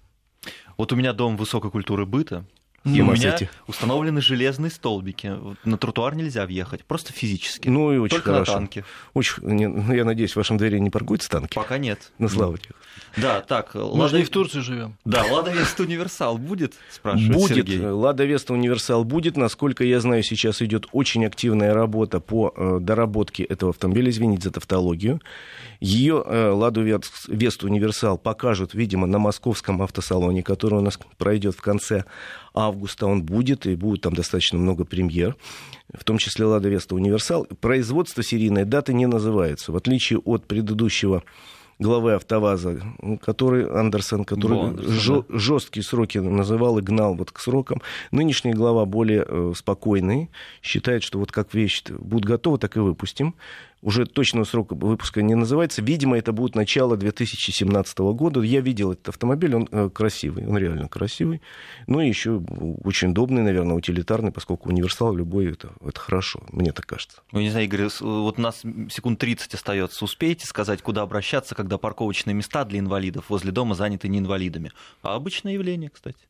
Вот 0.77 0.91
у 0.91 0.95
меня 0.95 1.13
дом 1.13 1.37
высокой 1.37 1.71
культуры 1.71 2.05
быта, 2.05 2.45
и 2.85 3.01
у 3.01 3.11
меня 3.11 3.37
установлены 3.67 4.21
железные 4.21 4.71
столбики. 4.71 5.33
На 5.63 5.77
тротуар 5.77 6.15
нельзя 6.15 6.45
въехать, 6.45 6.85
просто 6.85 7.13
физически. 7.13 7.67
Ну 7.67 7.93
и 7.93 7.97
очень 7.97 8.17
Только 8.17 8.31
хорошо. 8.33 8.53
на 8.53 8.57
танке. 8.59 8.85
Очень, 9.13 9.33
ну, 9.41 9.93
я 9.93 10.05
надеюсь, 10.05 10.33
в 10.33 10.35
вашем 10.37 10.57
дворе 10.57 10.79
не 10.79 10.89
паркуются 10.89 11.29
танки? 11.29 11.55
Пока 11.55 11.77
нет. 11.77 12.11
На 12.17 12.27
славу 12.27 12.57
тебе. 12.57 12.75
Да, 13.17 13.41
так. 13.41 13.75
Мы 13.75 13.81
Лада... 13.81 14.09
же 14.09 14.21
и 14.21 14.23
в 14.23 14.29
Турции 14.29 14.59
живем. 14.59 14.95
Да, 15.05 15.23
Лада 15.23 15.51
Веста 15.51 15.83
Универсал 15.83 16.37
будет, 16.37 16.73
спрашивает 16.91 17.33
Будет. 17.33 17.57
Сергей. 17.57 17.79
Лада 17.79 18.25
Веста 18.25 18.53
Универсал 18.53 19.03
будет. 19.03 19.37
Насколько 19.37 19.83
я 19.83 19.99
знаю, 19.99 20.23
сейчас 20.23 20.61
идет 20.61 20.87
очень 20.91 21.25
активная 21.25 21.73
работа 21.73 22.19
по 22.19 22.53
э, 22.55 22.77
доработке 22.79 23.43
этого 23.43 23.71
автомобиля. 23.71 24.09
Извините 24.09 24.43
за 24.43 24.51
тавтологию. 24.51 25.21
Ее 25.79 26.23
э, 26.25 26.49
Ладу 26.49 26.83
Весту 26.83 27.67
Универсал 27.67 28.17
покажут, 28.17 28.73
видимо, 28.73 29.07
на 29.07 29.17
московском 29.17 29.81
автосалоне, 29.81 30.43
который 30.43 30.79
у 30.79 30.81
нас 30.81 30.99
пройдет 31.17 31.55
в 31.55 31.61
конце 31.61 32.05
августа. 32.69 33.05
Он 33.05 33.23
будет, 33.23 33.65
и 33.65 33.75
будет 33.75 34.01
там 34.01 34.13
достаточно 34.13 34.57
много 34.57 34.85
премьер, 34.85 35.35
в 35.93 36.03
том 36.03 36.17
числе 36.17 36.45
Лада 36.45 36.69
Веста 36.69 36.95
Универсал. 36.95 37.45
Производство 37.61 38.23
серийной 38.23 38.65
даты 38.65 38.93
не 38.93 39.05
называется. 39.05 39.71
В 39.71 39.75
отличие 39.75 40.19
от 40.19 40.47
предыдущего 40.47 41.23
главы 41.79 42.13
АвтоВАЗа, 42.13 42.81
который 43.21 43.67
Андерсон, 43.69 44.25
который 44.25 44.77
жё, 44.85 45.25
да. 45.27 45.39
жесткие 45.39 45.83
сроки 45.83 46.17
называл 46.17 46.77
и 46.77 46.81
гнал 46.81 47.15
вот 47.15 47.31
к 47.31 47.39
срокам. 47.39 47.81
Нынешний 48.11 48.53
глава 48.53 48.85
более 48.85 49.25
э, 49.27 49.53
спокойный, 49.55 50.29
считает, 50.61 51.03
что 51.03 51.19
вот 51.19 51.31
как 51.31 51.53
вещь 51.53 51.83
будет 51.89 52.25
готова, 52.25 52.57
так 52.57 52.75
и 52.75 52.79
выпустим 52.79 53.35
уже 53.81 54.05
точного 54.05 54.43
срока 54.43 54.75
выпуска 54.75 55.21
не 55.21 55.35
называется. 55.35 55.81
Видимо, 55.81 56.17
это 56.17 56.31
будет 56.31 56.55
начало 56.55 56.97
2017 56.97 57.99
года. 57.99 58.41
Я 58.41 58.61
видел 58.61 58.93
этот 58.93 59.09
автомобиль, 59.09 59.55
он 59.55 59.67
э, 59.71 59.89
красивый, 59.89 60.47
он 60.47 60.57
реально 60.57 60.87
красивый. 60.87 61.41
Ну 61.87 62.01
и 62.01 62.07
еще 62.07 62.41
очень 62.83 63.09
удобный, 63.11 63.41
наверное, 63.41 63.75
утилитарный, 63.75 64.31
поскольку 64.31 64.69
универсал 64.69 65.13
любой, 65.15 65.51
это, 65.51 65.71
это 65.85 65.99
хорошо, 65.99 66.41
мне 66.51 66.71
так 66.71 66.85
кажется. 66.85 67.21
Ну, 67.31 67.39
не 67.39 67.49
знаю, 67.49 67.65
Игорь, 67.65 67.87
вот 67.99 68.37
у 68.37 68.41
нас 68.41 68.61
секунд 68.89 69.19
30 69.19 69.53
остается. 69.53 70.03
Успеете 70.03 70.45
сказать, 70.45 70.81
куда 70.81 71.01
обращаться, 71.01 71.55
когда 71.55 71.77
парковочные 71.77 72.33
места 72.33 72.65
для 72.65 72.79
инвалидов 72.79 73.25
возле 73.29 73.51
дома 73.51 73.75
заняты 73.75 74.07
не 74.07 74.19
инвалидами? 74.19 74.71
А 75.01 75.15
обычное 75.15 75.53
явление, 75.53 75.89
кстати. 75.89 76.28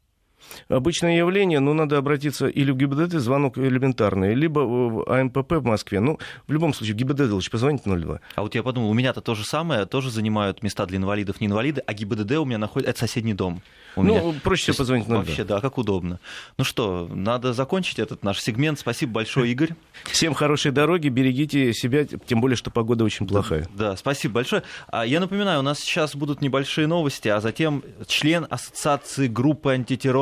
Обычное 0.68 1.18
явление, 1.18 1.60
но 1.60 1.74
надо 1.74 1.98
обратиться 1.98 2.48
или 2.48 2.72
в 2.72 2.78
ГИБДД, 2.78 3.14
звонок 3.20 3.58
элементарный, 3.58 4.34
либо 4.34 4.60
в 4.60 5.12
АМПП 5.12 5.54
в 5.54 5.66
Москве. 5.66 6.00
Ну, 6.00 6.20
в 6.48 6.52
любом 6.52 6.74
случае, 6.74 6.96
в 6.96 6.98
ГИБДД 6.98 7.32
лучше 7.32 7.52
позвонить 7.52 7.84
02. 7.84 8.20
А 8.36 8.42
вот 8.42 8.56
я 8.56 8.64
подумал, 8.64 8.90
у 8.90 8.94
меня-то 8.94 9.22
то 9.22 9.36
же 9.36 9.46
самое, 9.46 9.86
тоже 9.86 10.12
занимают 10.12 10.64
места 10.64 10.86
для 10.86 10.98
инвалидов, 10.98 11.42
не 11.42 11.48
инвалиды, 11.48 11.82
а 11.86 11.94
ГИБДД 11.94 12.32
у 12.34 12.46
меня 12.46 12.58
находится, 12.58 12.90
это 12.90 13.00
соседний 13.00 13.34
дом. 13.34 13.62
У 13.96 14.04
ну, 14.04 14.32
меня... 14.32 14.40
проще 14.42 14.64
всего 14.64 14.78
позвонить 14.78 15.08
02. 15.08 15.18
Вообще, 15.18 15.44
да, 15.44 15.62
как 15.62 15.78
удобно. 15.78 16.20
Ну 16.58 16.64
что, 16.64 17.10
надо 17.12 17.54
закончить 17.54 18.00
этот 18.00 18.24
наш 18.24 18.40
сегмент. 18.40 18.80
Спасибо 18.80 19.14
большое, 19.14 19.52
Игорь. 19.52 19.72
Всем 20.06 20.34
хорошей 20.34 20.72
дороги, 20.72 21.10
берегите 21.10 21.74
себя, 21.74 22.06
тем 22.06 22.42
более, 22.42 22.56
что 22.56 22.72
погода 22.72 23.04
очень 23.04 23.28
плохая. 23.28 23.68
Да, 23.76 23.92
да 23.92 23.98
спасибо 23.98 24.36
большое. 24.36 24.64
А 24.88 25.06
Я 25.06 25.20
напоминаю, 25.20 25.60
у 25.60 25.64
нас 25.64 25.80
сейчас 25.80 26.16
будут 26.16 26.42
небольшие 26.42 26.88
новости, 26.88 27.28
а 27.28 27.42
затем 27.42 27.84
член 28.08 28.46
Ассоциации 28.50 29.28
группы 29.28 29.74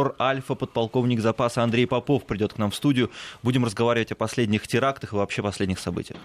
антитеррор 0.08 0.16
«Альфа», 0.20 0.56
подполковник 0.56 1.20
запаса 1.20 1.64
Андрей 1.64 1.88
Попов 1.88 2.26
придет 2.26 2.54
к 2.54 2.58
нам 2.58 2.72
в 2.72 2.76
студию. 2.76 3.10
Будем 3.44 3.66
разговаривать 3.66 4.12
о 4.12 4.16
последних 4.16 4.68
терактах 4.68 5.14
и 5.14 5.16
вообще 5.16 5.42
последних 5.42 5.80
событиях. 5.80 6.20